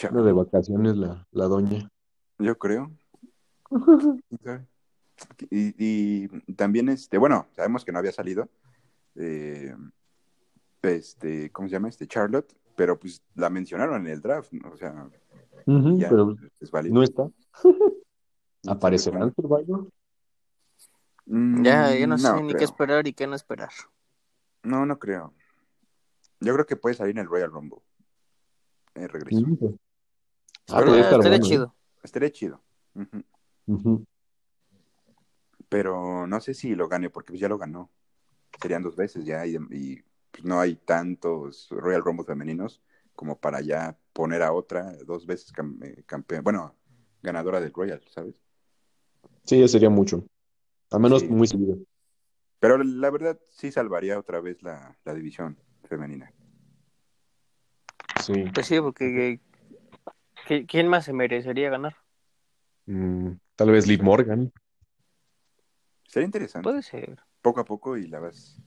Anda 0.07 0.21
de 0.21 0.31
vacaciones 0.31 0.95
la, 0.95 1.25
la 1.31 1.45
doña. 1.45 1.89
yo 2.39 2.57
creo. 2.57 2.91
Y, 5.49 5.73
y 5.79 6.27
también, 6.53 6.89
este, 6.89 7.17
bueno, 7.17 7.47
sabemos 7.55 7.83
que 7.83 7.91
no 7.91 7.97
había 7.97 8.11
salido, 8.11 8.47
eh, 9.15 9.75
este, 10.83 11.51
¿cómo 11.51 11.67
se 11.67 11.71
llama? 11.73 11.89
Este, 11.89 12.05
Charlotte, 12.05 12.55
pero 12.75 12.99
pues 12.99 13.23
la 13.33 13.49
mencionaron 13.49 14.05
en 14.05 14.13
el 14.13 14.21
draft, 14.21 14.53
¿no? 14.53 14.69
o 14.69 14.77
sea, 14.77 15.09
Ujú, 15.65 15.97
ya 15.97 16.09
pero 16.09 16.35
es 16.59 16.69
válido. 16.69 16.93
no 16.93 17.01
está. 17.01 17.27
¿Quién 17.63 17.95
¿Aparecerá 18.67 19.23
en 19.23 19.33
Survivor? 19.33 19.89
Mm, 21.27 21.63
Ya, 21.63 21.93
ya 21.95 22.07
no 22.07 22.17
sé 22.17 22.33
ni 22.41 22.47
creo. 22.49 22.59
qué 22.59 22.63
esperar 22.65 23.07
y 23.07 23.13
qué 23.13 23.27
no 23.27 23.35
esperar. 23.35 23.69
No, 24.63 24.85
no 24.85 24.97
creo. 24.97 25.33
Yo 26.39 26.53
creo 26.53 26.65
que 26.65 26.75
puede 26.75 26.95
salir 26.95 27.11
en 27.11 27.19
el 27.23 27.27
Royal 27.27 27.51
Rumble. 27.51 27.79
En 28.95 29.09
regreso. 29.09 29.37
Sí, 29.45 29.55
pues. 29.55 29.73
Ah, 30.69 30.79
Pero 30.79 30.95
Eh, 30.95 30.99
estar 30.99 31.17
estaría 31.17 31.39
bueno, 31.39 31.45
¿eh? 31.45 31.49
chido. 31.49 31.75
Estaría 32.03 32.31
chido. 32.31 32.63
Pero 35.69 36.27
no 36.27 36.39
sé 36.39 36.53
si 36.53 36.75
lo 36.75 36.87
gane, 36.87 37.09
porque 37.09 37.31
pues 37.33 37.41
ya 37.41 37.49
lo 37.49 37.57
ganó. 37.57 37.89
Serían 38.61 38.83
dos 38.83 38.95
veces 38.95 39.25
ya 39.25 39.45
y, 39.45 39.57
y, 39.71 40.03
pues, 40.31 40.43
no 40.43 40.59
hay 40.59 40.75
tantos 40.75 41.67
Royal 41.71 42.01
Rumble 42.01 42.25
femeninos 42.25 42.81
como 43.15 43.37
para 43.39 43.61
ya 43.61 43.97
poner 44.13 44.43
a 44.43 44.53
otra 44.53 44.93
dos 45.05 45.25
veces 45.25 45.51
cam- 45.53 45.83
eh, 45.83 46.03
campeón, 46.05 46.43
bueno, 46.43 46.75
ganadora 47.21 47.59
del 47.59 47.73
Royal, 47.73 48.01
¿sabes? 48.09 48.35
Sí, 49.43 49.59
ya 49.59 49.67
sería 49.67 49.89
mucho. 49.89 50.23
Al 50.91 50.99
menos 51.01 51.21
Sí. 51.21 51.27
muy 51.27 51.47
seguido. 51.47 51.77
Pero 52.59 52.77
la 52.83 53.09
verdad 53.09 53.39
sí 53.49 53.71
salvaría 53.71 54.17
otra 54.17 54.39
vez 54.41 54.61
la, 54.63 54.97
la 55.05 55.13
división 55.13 55.57
femenina. 55.83 56.31
Sí. 58.23 58.45
Pues 58.53 58.65
sí, 58.65 58.79
porque 58.79 59.39
¿qui- 60.47 60.65
¿quién 60.67 60.87
más 60.87 61.05
se 61.05 61.13
merecería 61.13 61.69
ganar? 61.69 61.95
Mm, 62.87 63.33
tal 63.55 63.71
vez 63.71 63.85
Liv 63.87 64.01
Morgan. 64.01 64.51
Sería 66.07 66.25
interesante. 66.25 66.63
Puede 66.63 66.81
ser. 66.81 67.19
Poco 67.41 67.59
a 67.59 67.65
poco 67.65 67.97
y 67.97 68.07
la 68.07 68.19
vas 68.19 68.59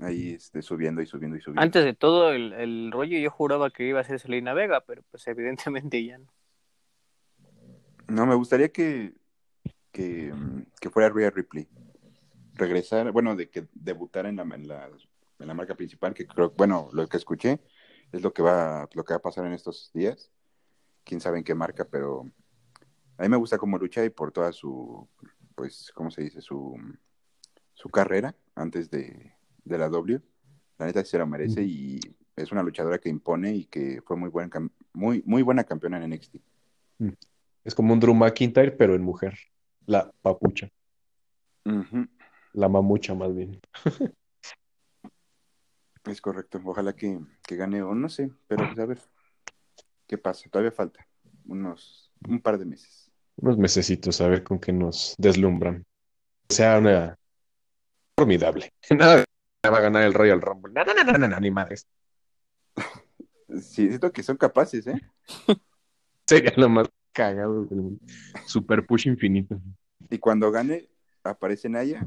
ahí 0.00 0.30
este, 0.34 0.62
subiendo 0.62 1.02
y 1.02 1.06
subiendo 1.06 1.36
y 1.36 1.40
subiendo. 1.40 1.60
Antes 1.62 1.84
de 1.84 1.92
todo 1.92 2.32
el, 2.32 2.52
el 2.54 2.90
rollo 2.92 3.18
yo 3.18 3.30
juraba 3.30 3.70
que 3.70 3.86
iba 3.86 4.00
a 4.00 4.04
ser 4.04 4.20
Selena 4.20 4.54
Vega, 4.54 4.80
pero 4.86 5.02
pues 5.10 5.26
evidentemente 5.26 6.02
ya 6.04 6.18
no. 6.18 6.32
No, 8.08 8.24
me 8.24 8.34
gustaría 8.36 8.70
que, 8.70 9.12
que, 9.92 10.32
mm, 10.32 10.66
que 10.80 10.90
fuera 10.90 11.08
Rhea 11.08 11.30
Ripley. 11.30 11.68
Regresar, 12.54 13.12
bueno, 13.12 13.36
de 13.36 13.48
que 13.48 13.68
debutara 13.72 14.28
en 14.28 14.36
la, 14.36 14.42
en 14.42 14.66
la, 14.68 14.90
en 15.38 15.46
la 15.46 15.54
marca 15.54 15.74
principal, 15.74 16.14
que 16.14 16.26
creo, 16.26 16.52
bueno, 16.56 16.88
lo 16.92 17.06
que 17.08 17.16
escuché 17.16 17.60
es 18.12 18.22
lo 18.22 18.32
que 18.32 18.42
va, 18.42 18.88
lo 18.94 19.04
que 19.04 19.12
va 19.12 19.18
a 19.18 19.22
pasar 19.22 19.46
en 19.46 19.52
estos 19.52 19.90
días. 19.94 20.30
Quién 21.04 21.20
sabe 21.20 21.38
en 21.38 21.44
qué 21.44 21.54
marca, 21.54 21.84
pero 21.84 22.30
a 23.16 23.22
mí 23.22 23.28
me 23.28 23.36
gusta 23.36 23.58
cómo 23.58 23.78
lucha 23.78 24.04
y 24.04 24.10
por 24.10 24.32
toda 24.32 24.52
su, 24.52 25.08
pues, 25.54 25.90
¿cómo 25.94 26.10
se 26.10 26.22
dice? 26.22 26.40
Su, 26.40 26.76
su 27.74 27.88
carrera 27.88 28.34
antes 28.54 28.90
de, 28.90 29.32
de 29.64 29.78
la 29.78 29.88
W. 29.88 30.20
La 30.78 30.86
neta 30.86 31.04
se 31.04 31.18
lo 31.18 31.26
merece 31.26 31.62
y 31.62 31.98
es 32.36 32.52
una 32.52 32.62
luchadora 32.62 32.98
que 32.98 33.08
impone 33.08 33.54
y 33.54 33.64
que 33.66 34.00
fue 34.04 34.16
muy 34.16 34.28
buena, 34.30 34.50
cam- 34.50 34.70
muy, 34.92 35.22
muy 35.26 35.42
buena 35.42 35.64
campeona 35.64 35.96
en 35.98 36.12
NXT. 36.12 36.36
Es 37.64 37.74
como 37.74 37.92
un 37.92 38.00
Drew 38.00 38.14
McIntyre, 38.14 38.72
pero 38.72 38.94
en 38.94 39.02
mujer. 39.02 39.38
La 39.88 40.12
papucha. 40.20 40.68
La 42.52 42.68
mamucha, 42.68 43.14
más 43.14 43.34
bien. 43.34 43.58
Es 46.04 46.20
correcto. 46.22 46.60
Ojalá 46.64 46.94
que, 46.94 47.20
que 47.42 47.56
gane 47.56 47.82
o 47.82 47.94
no 47.94 48.08
sé, 48.08 48.30
pero 48.46 48.66
pues 48.66 48.78
a 48.78 48.86
ver 48.86 48.98
qué 50.06 50.16
pasa. 50.16 50.48
Todavía 50.48 50.72
falta 50.72 51.06
unos 51.44 52.10
un 52.26 52.40
par 52.40 52.58
de 52.58 52.64
meses. 52.64 53.10
Unos 53.36 53.58
mesecitos 53.58 54.18
a 54.22 54.28
ver 54.28 54.42
con 54.42 54.58
qué 54.58 54.72
nos 54.72 55.14
deslumbran. 55.18 55.84
Sea 56.48 56.78
una 56.78 57.18
formidable. 58.16 58.72
Nada 58.90 59.24
va 59.70 59.78
a 59.78 59.82
ganar 59.82 60.04
el 60.04 60.14
Royal 60.14 60.40
Rumble. 60.40 60.72
No, 60.72 60.84
no, 60.84 60.94
no, 60.94 61.18
no, 61.18 61.28
no, 61.28 61.40
ni 61.40 61.50
madres. 61.50 61.86
Sí, 63.48 63.88
siento 63.88 64.12
que 64.12 64.22
son 64.22 64.36
capaces, 64.36 64.86
¿eh? 64.86 65.00
Sería 66.26 66.52
lo 66.56 66.68
más 66.68 66.86
cagado. 67.18 67.68
Super 68.46 68.86
push 68.86 69.08
infinito. 69.08 69.60
Y 70.08 70.18
cuando 70.18 70.52
gane, 70.52 70.88
aparece 71.24 71.68
Naya. 71.68 72.06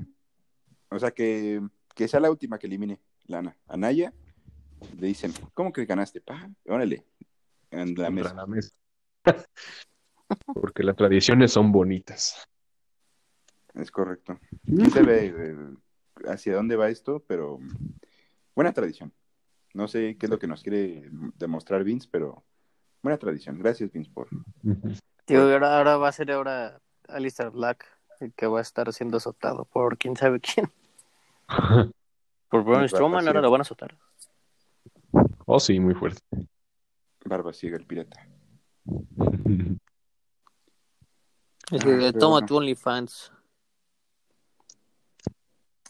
O 0.90 0.98
sea, 0.98 1.12
que, 1.12 1.62
que 1.94 2.08
sea 2.08 2.22
la 2.22 2.32
última 2.32 2.58
que 2.58 2.68
elimine 2.68 3.02
Lana. 3.26 3.58
A 3.68 3.76
Naya 3.76 4.14
le 4.98 5.08
dicen, 5.08 5.34
¿cómo 5.54 5.74
que 5.74 5.86
ganaste? 5.86 6.22
Pa, 6.22 6.50
órale. 6.66 7.06
En 7.72 7.94
la 7.96 8.10
mesa. 8.10 8.34
la 8.34 8.48
mesa. 8.48 8.72
Porque 10.54 10.84
las 10.84 10.96
tradiciones 10.96 11.52
son 11.52 11.74
bonitas. 11.74 12.48
Es 13.74 13.92
correcto. 13.92 14.40
Quién 14.66 14.90
sabe 14.92 15.26
eh, 15.28 15.56
hacia 16.26 16.56
dónde 16.56 16.78
va 16.78 16.90
esto, 16.90 17.22
pero 17.28 17.60
buena 18.56 18.72
tradición. 18.72 19.14
No 19.74 19.90
sé 19.90 20.18
qué 20.18 20.26
es 20.26 20.30
lo 20.30 20.40
que 20.40 20.48
nos 20.48 20.64
quiere 20.64 21.10
demostrar 21.38 21.84
Vince, 21.84 22.08
pero 22.10 22.46
buena 23.04 23.18
tradición. 23.18 23.60
Gracias, 23.60 23.92
Vince, 23.92 24.12
por. 24.14 24.28
Tío, 25.26 25.42
ahora, 25.44 25.78
ahora 25.78 25.98
va 25.98 26.08
a 26.10 26.12
ser 26.12 26.32
ahora 26.32 26.82
Alistair 27.08 27.50
Black 27.52 27.86
el 28.20 28.34
que 28.34 28.48
va 28.48 28.60
a 28.60 28.62
estar 28.62 28.92
siendo 28.94 29.18
azotado 29.18 29.66
por 29.66 29.98
quién 29.98 30.16
sabe 30.16 30.40
quién. 30.40 30.72
Por 32.50 32.64
Braun 32.66 32.88
Strowman 32.90 33.26
ahora 33.28 33.40
lo 33.42 33.50
van 33.50 33.62
a 33.62 33.64
azotar. 33.64 33.98
Oh, 35.46 35.58
sí, 35.60 35.80
muy 35.80 35.94
fuerte. 35.96 36.22
Barba 37.24 37.54
Ciega, 37.54 37.78
el 37.78 37.86
pirata. 37.86 38.28
Es 41.72 41.82
Ah, 41.82 41.86
que, 41.86 42.12
toma 42.12 42.32
bueno. 42.34 42.48
tu 42.48 42.58
OnlyFans. 42.58 43.32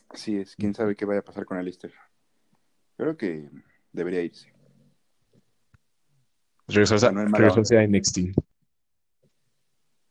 Así 0.10 0.38
es, 0.38 0.56
quién 0.56 0.76
sabe 0.76 0.95
qué 0.95 1.06
vaya 1.06 1.21
a 1.21 1.24
pasar 1.24 1.45
con 1.45 1.58
Alistair. 1.58 1.93
Creo 2.97 3.17
que 3.17 3.50
debería 3.91 4.21
irse. 4.21 4.54
Regresarse, 6.74 7.08
a- 7.08 7.12
No 7.12 7.22
es 7.24 7.30
mala 7.30 7.48
regresarse 7.50 7.78
a 7.78 7.84
NXT. 7.84 8.20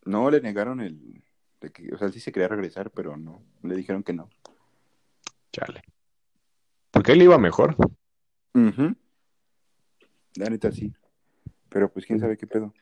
No 0.04 0.30
le 0.30 0.40
negaron 0.40 0.80
el. 0.80 1.22
de 1.60 1.70
que- 1.70 1.92
o 1.92 1.98
sea, 1.98 2.08
sí 2.08 2.20
se 2.20 2.32
quería 2.32 2.48
regresar, 2.48 2.90
pero 2.90 3.16
no. 3.16 3.42
Le 3.62 3.76
dijeron 3.76 4.02
que 4.02 4.12
no. 4.14 4.30
Chale. 5.52 5.82
Porque 6.90 7.12
él 7.12 7.22
iba 7.22 7.36
mejor. 7.38 7.76
Ujú. 8.54 8.96
La 10.36 10.48
neta 10.48 10.72
sí. 10.72 10.92
Pero 11.68 11.92
pues 11.92 12.06
quién 12.06 12.18
sabe 12.18 12.36
qué 12.38 12.46
pedo. 12.46 12.72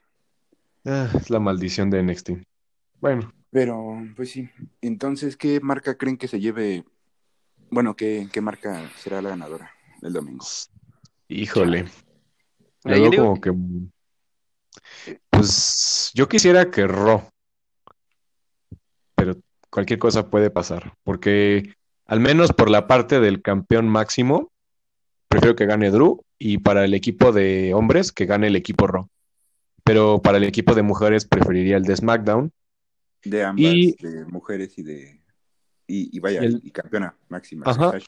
Ah, 0.84 1.10
es 1.14 1.28
la 1.28 1.40
maldición 1.40 1.90
de 1.90 1.98
NXT. 2.02 2.30
Bueno, 3.00 3.32
Pero, 3.50 3.96
pues 4.14 4.30
sí. 4.30 4.48
Entonces, 4.82 5.36
¿qué 5.36 5.58
marca 5.60 5.96
creen 5.96 6.16
que 6.18 6.28
se 6.28 6.38
lleve? 6.38 6.84
Bueno, 7.70 7.96
¿qué, 7.96 8.28
qué 8.32 8.40
marca 8.40 8.88
será 8.98 9.20
la 9.22 9.30
ganadora 9.30 9.70
el 10.02 10.12
domingo? 10.12 10.44
híjole. 11.28 11.86
Yo 12.84 12.94
digo 12.94 13.10
como 13.16 13.40
que. 13.40 13.52
Pues 15.30 16.10
yo 16.14 16.28
quisiera 16.28 16.70
que 16.70 16.86
Raw. 16.86 17.22
Pero 19.14 19.36
cualquier 19.70 19.98
cosa 19.98 20.30
puede 20.30 20.50
pasar. 20.50 20.94
Porque 21.02 21.74
al 22.06 22.20
menos 22.20 22.52
por 22.52 22.70
la 22.70 22.86
parte 22.86 23.20
del 23.20 23.42
campeón 23.42 23.88
máximo, 23.88 24.50
prefiero 25.28 25.56
que 25.56 25.66
gane 25.66 25.90
Drew. 25.90 26.22
Y 26.38 26.58
para 26.58 26.84
el 26.84 26.94
equipo 26.94 27.32
de 27.32 27.74
hombres, 27.74 28.12
que 28.12 28.26
gane 28.26 28.46
el 28.46 28.56
equipo 28.56 28.86
Raw. 28.86 29.08
Pero 29.84 30.22
para 30.22 30.38
el 30.38 30.44
equipo 30.44 30.74
de 30.74 30.82
mujeres, 30.82 31.26
preferiría 31.26 31.76
el 31.76 31.82
de 31.82 31.96
SmackDown. 31.96 32.52
De 33.24 33.42
ambas, 33.42 33.64
Y- 33.74 33.96
de 34.00 34.24
mujeres 34.26 34.78
y 34.78 34.82
de. 34.82 35.20
Y, 35.86 36.16
y 36.16 36.20
vaya, 36.20 36.42
Y 36.42 36.46
el- 36.46 36.60
y 36.62 36.70
campeona 36.70 37.16
máxima. 37.28 37.64
Ajá. 37.66 37.98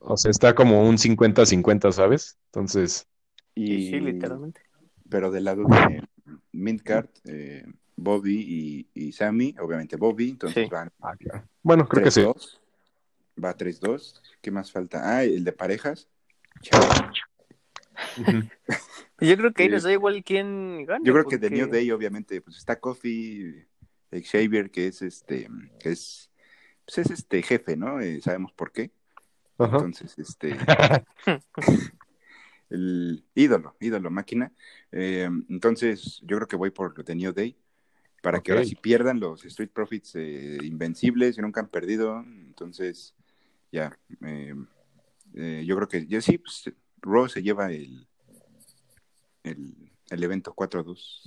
O 0.00 0.16
sea, 0.16 0.30
está 0.30 0.54
como 0.56 0.88
un 0.88 0.98
50-50, 0.98 1.92
¿sabes? 1.92 2.36
Entonces, 2.46 3.06
Y, 3.54 3.90
Sí, 3.90 4.00
literalmente. 4.00 4.60
Pero 5.08 5.30
del 5.30 5.44
lado 5.44 5.64
de 5.64 6.02
Midcard, 6.52 7.08
eh, 7.24 7.66
Bobby 7.96 8.40
y, 8.40 8.88
y 8.94 9.12
Sammy, 9.12 9.54
obviamente 9.60 9.96
Bobby, 9.96 10.30
entonces 10.30 10.64
Sí. 10.64 10.70
van 10.70 10.90
Ah, 11.00 11.14
claro. 11.16 11.44
Bueno, 11.62 11.86
creo 11.86 12.04
que 12.04 12.10
sí. 12.10 12.20
3-2. 12.20 12.60
Va 13.42 13.56
3-2. 13.56 14.20
¿Qué 14.40 14.50
más 14.50 14.72
falta? 14.72 15.16
Ah, 15.16 15.24
el 15.24 15.44
de 15.44 15.52
parejas. 15.52 16.08
Yo 19.20 19.36
creo 19.36 19.52
que 19.52 19.62
ahí 19.62 19.68
les 19.68 19.82
da 19.84 19.92
igual 19.92 20.24
quién 20.24 20.84
gane. 20.84 21.04
Yo 21.04 21.12
creo 21.12 21.24
que 21.26 21.38
de 21.38 21.50
New 21.50 21.68
Day, 21.68 21.90
obviamente, 21.90 22.40
pues 22.40 22.56
está 22.56 22.80
Kofi, 22.80 23.64
Xavier, 24.10 24.70
que 24.70 24.88
es 24.88 25.02
este, 25.02 25.48
que 25.78 25.90
es, 25.90 26.30
pues 26.84 26.98
es 26.98 27.10
este 27.10 27.42
jefe, 27.42 27.76
¿no? 27.76 28.00
Eh, 28.00 28.20
sabemos 28.20 28.52
por 28.52 28.72
qué. 28.72 28.90
Ajá. 29.58 29.76
Entonces, 29.76 30.18
este, 30.18 30.56
el 32.72 33.24
ídolo, 33.34 33.76
ídolo, 33.80 34.10
máquina. 34.10 34.52
Eh, 34.90 35.28
entonces, 35.48 36.20
yo 36.22 36.36
creo 36.36 36.48
que 36.48 36.56
voy 36.56 36.70
por 36.70 37.04
The 37.04 37.14
New 37.14 37.32
Day. 37.32 37.56
Para 38.22 38.40
que 38.40 38.52
ahora 38.52 38.64
si 38.64 38.76
pierdan 38.76 39.18
los 39.18 39.44
Street 39.44 39.70
Profits 39.72 40.14
eh, 40.14 40.58
invencibles, 40.62 41.36
y 41.38 41.40
nunca 41.40 41.60
han 41.60 41.68
perdido. 41.68 42.20
Entonces, 42.20 43.14
ya. 43.72 43.98
eh, 44.24 44.54
eh, 45.34 45.64
yo 45.66 45.74
creo 45.76 45.88
que, 45.88 46.06
ya 46.06 46.20
sí, 46.20 46.38
pues, 46.38 46.72
Raw 47.00 47.28
se 47.28 47.42
lleva 47.42 47.72
el, 47.72 48.06
el, 49.42 49.74
el 50.10 50.22
evento 50.22 50.52
4-2. 50.54 51.22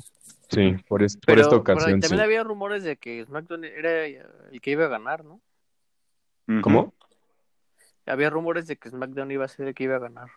Sí, 0.49 0.75
por, 0.87 1.03
es- 1.03 1.17
por 1.17 1.25
Pero, 1.25 1.41
esta 1.41 1.55
pero 1.55 1.61
ocasión. 1.61 1.99
también 1.99 2.19
sí. 2.19 2.23
había 2.23 2.43
rumores 2.43 2.83
de 2.83 2.95
que 2.97 3.25
SmackDown 3.25 3.65
era 3.65 4.05
el 4.05 4.61
que 4.61 4.71
iba 4.71 4.85
a 4.85 4.89
ganar, 4.89 5.25
¿no? 5.25 5.41
¿Cómo? 6.61 6.93
Había 8.05 8.29
rumores 8.29 8.67
de 8.67 8.77
que 8.77 8.89
SmackDown 8.89 9.31
iba 9.31 9.43
a 9.45 9.49
ser 9.49 9.67
el 9.67 9.73
que 9.73 9.83
iba 9.85 9.95
a 9.95 9.99
ganar. 9.99 10.29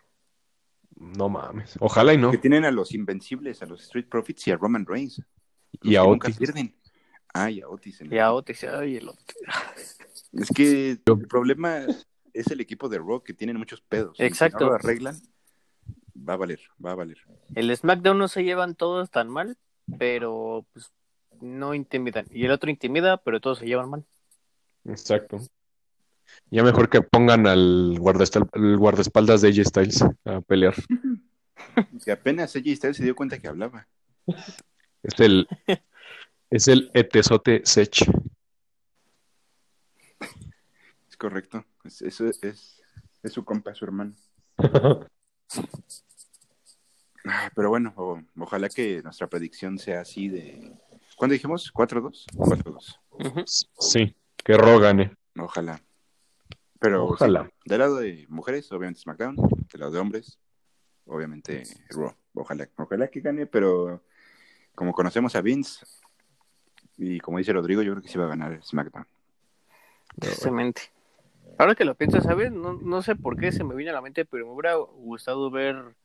No 0.99 1.29
mames. 1.29 1.75
Ojalá 1.79 2.13
y 2.13 2.17
no. 2.17 2.29
Que 2.31 2.37
tienen 2.37 2.65
a 2.65 2.71
los 2.71 2.93
invencibles, 2.93 3.61
a 3.61 3.65
los 3.65 3.81
Street 3.83 4.07
Profits 4.09 4.47
y 4.47 4.51
a 4.51 4.57
Roman 4.57 4.85
Reigns. 4.85 5.21
Y 5.81 5.95
a 5.95 6.03
Otis. 6.03 6.37
pierden. 6.37 6.75
Ah, 7.33 7.49
y 7.49 7.61
a 7.61 7.69
Otis. 7.69 8.01
en 8.01 8.07
el- 8.07 8.13
Y 8.13 8.19
a 8.19 8.33
Otis, 8.33 8.63
ay, 8.65 8.97
el 8.97 9.09
Otis. 9.09 9.35
Es 10.33 10.49
que 10.49 10.91
el 10.91 11.27
problema 11.27 11.85
es 12.33 12.47
el 12.51 12.59
equipo 12.61 12.89
de 12.89 12.97
Raw 12.97 13.23
que 13.23 13.33
tienen 13.33 13.57
muchos 13.57 13.81
pedos. 13.81 14.19
Exacto. 14.19 14.57
Si 14.59 14.63
no 14.65 14.69
lo 14.71 14.75
arreglan, 14.75 15.15
va 16.27 16.33
a 16.33 16.37
valer, 16.37 16.59
va 16.83 16.91
a 16.91 16.95
valer. 16.95 17.17
El 17.55 17.75
SmackDown 17.75 18.17
no 18.17 18.27
se 18.27 18.43
llevan 18.43 18.75
todos 18.75 19.09
tan 19.09 19.29
mal, 19.29 19.57
pero 19.97 20.65
pues 20.73 20.91
no 21.39 21.73
intimidan. 21.73 22.25
Y 22.31 22.45
el 22.45 22.51
otro 22.51 22.69
intimida, 22.69 23.17
pero 23.23 23.39
todos 23.39 23.59
se 23.59 23.65
llevan 23.67 23.89
mal. 23.89 24.05
Exacto. 24.85 25.39
Ya 26.51 26.63
mejor 26.63 26.89
que 26.89 27.01
pongan 27.01 27.45
al 27.47 27.93
el 28.53 28.77
guardaespaldas 28.77 29.41
de 29.41 29.49
AJ 29.49 29.63
Styles 29.65 30.01
a 30.25 30.41
pelear. 30.41 30.75
Que 32.03 32.11
apenas 32.11 32.55
ella 32.55 32.73
Styles 32.75 32.97
se 32.97 33.03
dio 33.03 33.15
cuenta 33.15 33.37
que 33.37 33.47
hablaba. 33.47 33.87
Es 35.03 35.19
el, 35.19 35.47
es 36.49 36.67
el 36.69 36.89
etesote 36.93 37.61
Sech. 37.65 38.01
Es 41.09 41.17
correcto. 41.17 41.65
Es, 41.83 42.01
eso 42.01 42.27
es, 42.41 42.81
es 43.21 43.33
su 43.33 43.43
compa, 43.43 43.75
su 43.75 43.85
hermano. 43.85 44.13
Pero 47.55 47.69
bueno, 47.69 47.93
o- 47.97 48.21
ojalá 48.37 48.69
que 48.69 49.01
nuestra 49.03 49.27
predicción 49.27 49.77
sea 49.77 50.01
así 50.01 50.29
de... 50.29 50.73
¿Cuándo 51.17 51.33
dijimos? 51.33 51.71
¿4-2? 51.73 52.25
4-2. 52.33 52.99
Ujú. 53.11 53.43
Sí, 53.45 54.15
que 54.37 54.53
Ro 54.53 54.79
gane. 54.79 55.13
Ojalá. 55.37 55.81
Pero 56.79 57.07
sí, 57.09 57.13
Ojalá. 57.13 57.51
del 57.65 57.79
lado 57.79 57.97
de 57.97 58.25
mujeres, 58.29 58.71
obviamente 58.71 59.01
SmackDown. 59.01 59.35
Del 59.35 59.79
lado 59.81 59.91
de 59.91 59.99
hombres, 59.99 60.39
obviamente 61.05 61.63
Raw. 61.89 62.13
Ojalá, 62.33 62.69
ojalá 62.77 63.07
que 63.09 63.19
gane, 63.19 63.45
pero 63.45 64.01
como 64.75 64.93
conocemos 64.93 65.35
a 65.35 65.41
Vince 65.41 65.85
y 66.97 67.19
como 67.19 67.37
dice 67.37 67.53
Rodrigo, 67.53 67.81
yo 67.81 67.91
creo 67.93 68.01
que 68.01 68.09
sí 68.09 68.17
va 68.17 68.25
a 68.25 68.29
ganar 68.29 68.63
SmackDown. 68.63 69.05
Precisamente. 70.17 70.81
Ahora 71.57 71.75
que 71.75 71.83
lo 71.85 71.95
pienso, 71.95 72.21
¿sabes? 72.21 72.51
No, 72.51 72.73
no 72.73 73.01
sé 73.01 73.15
por 73.15 73.37
qué 73.37 73.51
se 73.51 73.63
me 73.63 73.75
vino 73.75 73.91
a 73.91 73.93
la 73.93 74.01
mente, 74.01 74.23
pero 74.23 74.45
me 74.45 74.53
hubiera 74.53 74.75
gustado 74.75 75.51
ver 75.51 75.95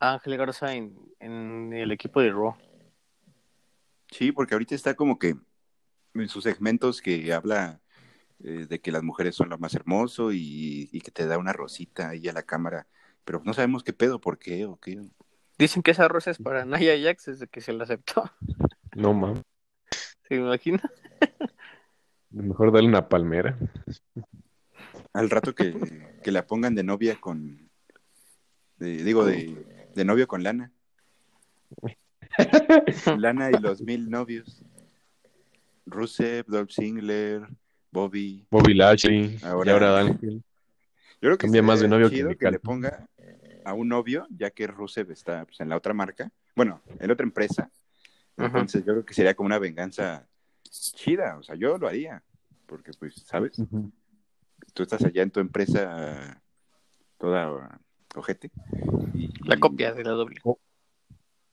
a 0.00 0.14
Ángel 0.14 0.36
Garza 0.36 0.74
en, 0.74 0.98
en 1.20 1.72
el 1.72 1.92
equipo 1.92 2.20
de 2.20 2.30
Raw. 2.30 2.56
Sí, 4.10 4.32
porque 4.32 4.54
ahorita 4.54 4.74
está 4.74 4.94
como 4.94 5.18
que 5.18 5.36
en 6.14 6.28
sus 6.28 6.44
segmentos 6.44 7.00
que 7.00 7.32
habla 7.32 7.80
eh, 8.42 8.66
de 8.68 8.80
que 8.80 8.92
las 8.92 9.02
mujeres 9.02 9.34
son 9.34 9.48
lo 9.48 9.58
más 9.58 9.74
hermoso 9.74 10.32
y, 10.32 10.88
y 10.92 11.00
que 11.00 11.10
te 11.10 11.26
da 11.26 11.38
una 11.38 11.52
rosita 11.52 12.08
ahí 12.10 12.28
a 12.28 12.32
la 12.32 12.42
cámara, 12.42 12.86
pero 13.24 13.40
no 13.44 13.54
sabemos 13.54 13.82
qué 13.84 13.92
pedo, 13.92 14.20
por 14.20 14.38
qué 14.38 14.64
o 14.66 14.76
qué. 14.76 15.00
Dicen 15.58 15.82
que 15.82 15.92
esa 15.92 16.08
rosa 16.08 16.30
es 16.30 16.38
para 16.38 16.64
Naya 16.64 16.94
Jax 17.00 17.26
desde 17.26 17.46
que 17.46 17.60
se 17.60 17.72
la 17.72 17.84
aceptó. 17.84 18.24
No 18.96 19.12
mames. 19.12 19.42
¿Se 20.28 20.36
imagina? 20.36 20.80
Mejor 22.30 22.72
darle 22.72 22.88
una 22.88 23.08
palmera. 23.08 23.58
Al 25.12 25.30
rato 25.30 25.52
que, 25.54 25.74
que 26.22 26.30
la 26.30 26.46
pongan 26.46 26.76
de 26.76 26.84
novia 26.84 27.20
con, 27.20 27.68
de- 28.76 29.02
digo, 29.02 29.24
de, 29.24 29.90
de 29.94 30.04
novio 30.04 30.28
con 30.28 30.44
Lana. 30.44 30.72
Lana 33.18 33.50
y 33.50 33.60
los 33.60 33.82
mil 33.82 34.10
novios. 34.10 34.64
Rusev, 35.86 36.46
Dolph 36.46 36.70
Ziggler, 36.70 37.48
Bobby. 37.98 38.44
Bobby 38.50 38.74
Lashley. 38.74 39.38
Ahora- 39.44 39.70
y 39.70 39.72
ahora 39.72 39.98
Ángel. 40.00 40.42
Yo 41.22 41.28
creo 41.28 41.38
que 41.38 41.46
Cambia 41.46 41.62
más 41.62 41.78
de 41.80 41.88
novio 41.88 42.10
que 42.10 42.36
que 42.36 42.50
le 42.50 42.58
ponga 42.58 43.08
a 43.64 43.72
un 43.72 43.88
novio, 43.88 44.26
ya 44.36 44.50
que 44.50 44.66
Rusev 44.66 45.10
está 45.12 45.44
pues, 45.46 45.60
en 45.60 45.68
la 45.68 45.76
otra 45.76 45.94
marca, 45.94 46.30
bueno, 46.56 46.82
en 46.98 47.06
la 47.06 47.12
otra 47.14 47.24
empresa. 47.24 47.70
Ajá. 48.36 48.46
Entonces 48.46 48.84
yo 48.84 48.92
creo 48.92 49.04
que 49.06 49.14
sería 49.14 49.34
como 49.34 49.46
una 49.46 49.58
venganza 49.60 50.26
chida, 50.68 51.38
o 51.38 51.42
sea, 51.44 51.54
yo 51.54 51.78
lo 51.78 51.86
haría, 51.86 52.20
porque 52.66 52.90
pues, 52.98 53.14
¿sabes? 53.24 53.52
Tú 54.74 54.82
estás 54.82 55.02
allá 55.04 55.22
en 55.22 55.30
tu 55.30 55.38
empresa 55.40 56.42
toda 57.16 57.78
ojete. 58.16 58.50
y- 59.14 59.30
La 59.48 59.58
copia 59.58 59.94
de 59.94 60.02
la 60.02 60.10
doble. 60.10 60.42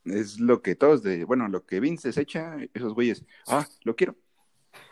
Es 0.06 0.40
lo 0.40 0.64
que 0.64 0.76
todos 0.76 1.04
de, 1.04 1.24
bueno, 1.24 1.48
lo 1.48 1.66
que 1.68 1.80
Vince 1.80 2.08
desecha, 2.10 2.58
esos 2.74 2.94
güeyes, 2.96 3.24
ah, 3.48 3.68
lo 3.84 3.96
quiero. 3.96 4.16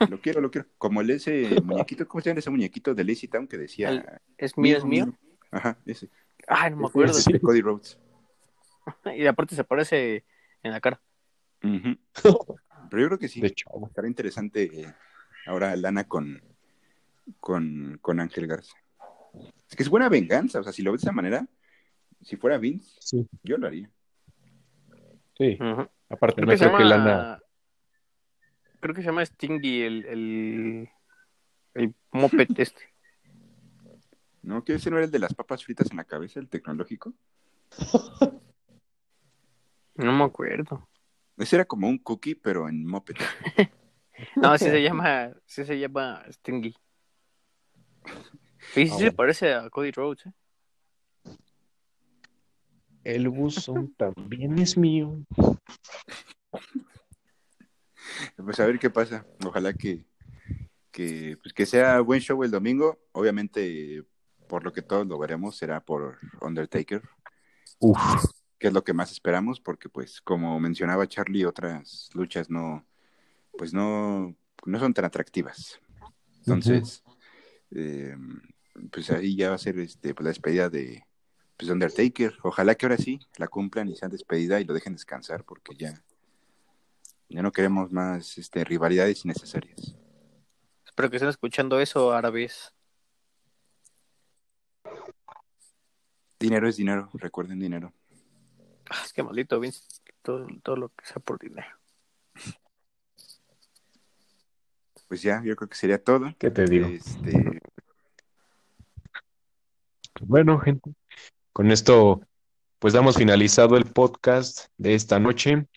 Lo 0.10 0.20
quiero, 0.22 0.42
lo 0.42 0.50
quiero. 0.52 0.68
Como 0.78 1.02
el 1.02 1.10
ese 1.10 1.62
muñequito, 1.62 2.08
¿cómo 2.08 2.22
se 2.22 2.30
llama 2.30 2.40
ese 2.40 2.50
muñequito 2.50 2.94
de 2.96 3.04
Lazy 3.04 3.28
Town 3.28 3.48
que 3.48 3.58
decía? 3.58 3.90
El- 3.90 4.06
¿Es 4.38 4.58
mío, 4.58 4.78
es 4.78 4.86
mío? 4.86 5.14
Ajá, 5.52 5.78
ese. 5.86 6.10
Ay, 6.48 6.72
no 6.72 6.78
me 6.78 6.88
acuerdo. 6.88 7.18
Ese 7.18 7.32
de 7.34 7.40
Cody 7.40 7.62
Rhodes. 7.62 7.98
Y 9.16 9.28
aparte 9.28 9.56
se 9.56 9.64
parece 9.64 10.26
en 10.64 10.72
la 10.72 10.82
cara. 10.82 11.00
Pero 11.62 13.02
yo 13.02 13.08
creo 13.08 13.20
que 13.20 13.28
sí. 13.28 13.40
De 13.42 13.48
hecho, 13.48 13.70
Estará 13.86 14.08
interesante 14.08 14.64
eh, 14.82 14.94
ahora 15.46 15.76
Lana 15.76 16.06
con, 16.08 16.42
con, 17.40 18.00
con 18.02 18.20
Ángel 18.20 18.48
Garza. 18.48 18.74
Es 19.70 19.76
que 19.76 19.84
es 19.84 19.90
buena 19.90 20.10
venganza, 20.10 20.60
o 20.60 20.64
sea, 20.64 20.74
si 20.74 20.82
lo 20.82 20.92
ves 20.92 21.02
de 21.02 21.06
esa 21.06 21.12
manera, 21.12 21.46
si 22.22 22.36
fuera 22.36 22.58
Vince, 22.58 22.96
sí, 23.00 23.28
yo 23.44 23.58
lo 23.58 23.68
haría. 23.68 23.92
sí. 25.38 25.58
Aparte, 26.10 26.42
Creo 26.42 26.48
no 26.48 26.72
que 26.72 26.78
que. 26.78 26.84
Lana. 26.86 27.40
Creo 28.80 28.96
que 28.96 29.02
se 29.02 29.08
llama 29.08 29.26
Stingy 29.26 29.82
el, 29.82 30.06
el, 30.06 30.90
el 31.74 31.96
moped 32.12 32.48
este. 32.58 32.82
¿No? 34.42 34.64
¿Que 34.64 34.76
ese 34.76 34.90
no 34.90 34.98
era 34.98 35.06
el 35.06 35.12
de 35.12 35.20
las 35.20 35.34
papas 35.34 35.64
fritas 35.64 35.92
en 35.92 35.98
la 35.98 36.06
cabeza, 36.06 36.40
el 36.40 36.48
tecnológico? 36.50 37.14
No 39.96 40.12
me 40.14 40.24
acuerdo. 40.24 40.88
Ese 41.38 41.58
era 41.58 41.66
como 41.66 41.88
un 41.90 41.98
cookie, 41.98 42.36
pero 42.36 42.68
en 42.70 42.86
moped. 42.86 43.16
No, 44.36 44.58
sí 44.58 44.66
se 44.66 44.84
llama, 44.84 45.32
sí 45.46 45.64
se 45.64 45.80
llama 45.80 46.22
Stingy. 46.30 46.76
Y 48.76 48.86
sí 48.86 48.90
Ah, 48.92 48.98
se 48.98 49.04
bueno. 49.04 49.16
parece 49.16 49.54
a 49.54 49.70
Cody 49.70 49.92
Rhodes, 49.92 50.26
¿eh? 50.26 50.34
El 53.06 53.30
buzón 53.30 53.94
también 53.96 54.60
es 54.60 54.78
mío. 54.78 55.20
Pues 58.36 58.60
a 58.60 58.66
ver 58.66 58.80
qué 58.80 58.90
pasa. 58.90 59.26
Ojalá 59.46 59.74
que, 59.74 60.06
que, 60.92 61.38
pues 61.42 61.54
que 61.54 61.66
sea 61.66 62.02
buen 62.02 62.22
show 62.22 62.44
el 62.44 62.52
domingo. 62.52 63.00
Obviamente, 63.12 64.04
por 64.48 64.64
lo 64.64 64.74
que 64.74 64.82
todos 64.82 65.08
lo 65.08 65.18
veremos, 65.20 65.58
será 65.58 65.80
por 65.84 66.18
Undertaker. 66.42 67.02
Uf. 67.80 68.26
que 68.58 68.68
es 68.68 68.74
lo 68.74 68.84
que 68.84 68.94
más 68.94 69.12
esperamos, 69.12 69.62
porque 69.62 69.88
pues 69.88 70.20
como 70.20 70.60
mencionaba 70.60 71.08
Charlie, 71.08 71.46
otras 71.46 72.10
luchas 72.14 72.50
no, 72.50 72.86
pues 73.58 73.74
no, 73.74 74.36
no 74.66 74.80
son 74.80 74.94
tan 74.94 75.06
atractivas. 75.06 75.80
Entonces, 76.40 77.04
eh, 77.72 78.16
pues 78.92 79.10
ahí 79.12 79.36
ya 79.36 79.50
va 79.50 79.56
a 79.56 79.60
ser 79.60 79.80
este, 79.80 80.14
pues, 80.14 80.24
la 80.24 80.30
despedida 80.30 80.70
de 80.70 81.06
pues, 81.58 81.70
Undertaker. 81.70 82.36
Ojalá 82.44 82.76
que 82.76 82.86
ahora 82.86 82.98
sí 82.98 83.20
la 83.38 83.48
cumplan 83.48 83.88
y 83.88 83.96
sean 83.96 84.12
despedida 84.12 84.60
y 84.60 84.66
lo 84.66 84.74
dejen 84.74 84.94
descansar, 84.94 85.44
porque 85.46 85.76
ya, 85.76 86.04
ya 87.30 87.42
no 87.42 87.52
queremos 87.52 87.92
más 87.92 88.38
este, 88.38 88.64
rivalidades 88.64 89.24
innecesarias. 89.24 89.96
Espero 90.86 91.10
que 91.10 91.18
estén 91.18 91.30
escuchando 91.30 91.80
eso 91.80 92.12
árabes. 92.12 92.74
Dinero 96.40 96.68
es 96.68 96.78
dinero, 96.78 97.10
recuerden 97.14 97.60
dinero. 97.60 97.94
Ah, 98.90 99.02
es 99.06 99.14
que 99.14 99.22
maldito 99.22 99.60
Vince, 99.60 99.82
todo, 100.22 100.48
todo 100.64 100.76
lo 100.76 100.90
que 100.90 101.06
sea 101.06 101.18
por 101.18 101.38
dinero. 101.40 101.68
pues 105.08 105.22
ya, 105.22 105.42
yo 105.44 105.56
creo 105.56 105.70
que 105.70 105.76
sería 105.76 106.04
todo. 106.04 106.34
¿Qué 106.38 106.52
te 106.52 106.66
digo? 106.66 106.88
Este, 106.88 107.62
Bueno, 110.22 110.60
gente, 110.60 110.92
con 111.54 111.72
esto 111.72 112.22
pues 112.80 112.94
damos 112.94 113.18
finalizado 113.18 113.76
el 113.76 113.86
podcast 113.86 114.68
de 114.78 114.96
esta 114.96 115.20
noche. 115.20 115.68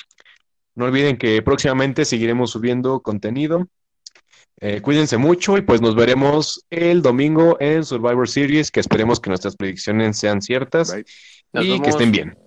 No 0.74 0.86
olviden 0.86 1.16
que 1.16 1.42
próximamente 1.42 2.04
seguiremos 2.04 2.50
subiendo 2.50 3.00
contenido. 3.00 3.68
Eh, 4.60 4.80
cuídense 4.80 5.16
mucho 5.16 5.58
y 5.58 5.62
pues 5.62 5.80
nos 5.80 5.96
veremos 5.96 6.64
el 6.70 7.02
domingo 7.02 7.56
en 7.60 7.84
Survivor 7.84 8.28
Series, 8.28 8.70
que 8.70 8.80
esperemos 8.80 9.18
que 9.18 9.30
nuestras 9.30 9.56
predicciones 9.56 10.18
sean 10.18 10.40
ciertas 10.40 10.96
y 11.52 11.80
que 11.80 11.90
estén 11.90 12.12
bien. 12.12 12.38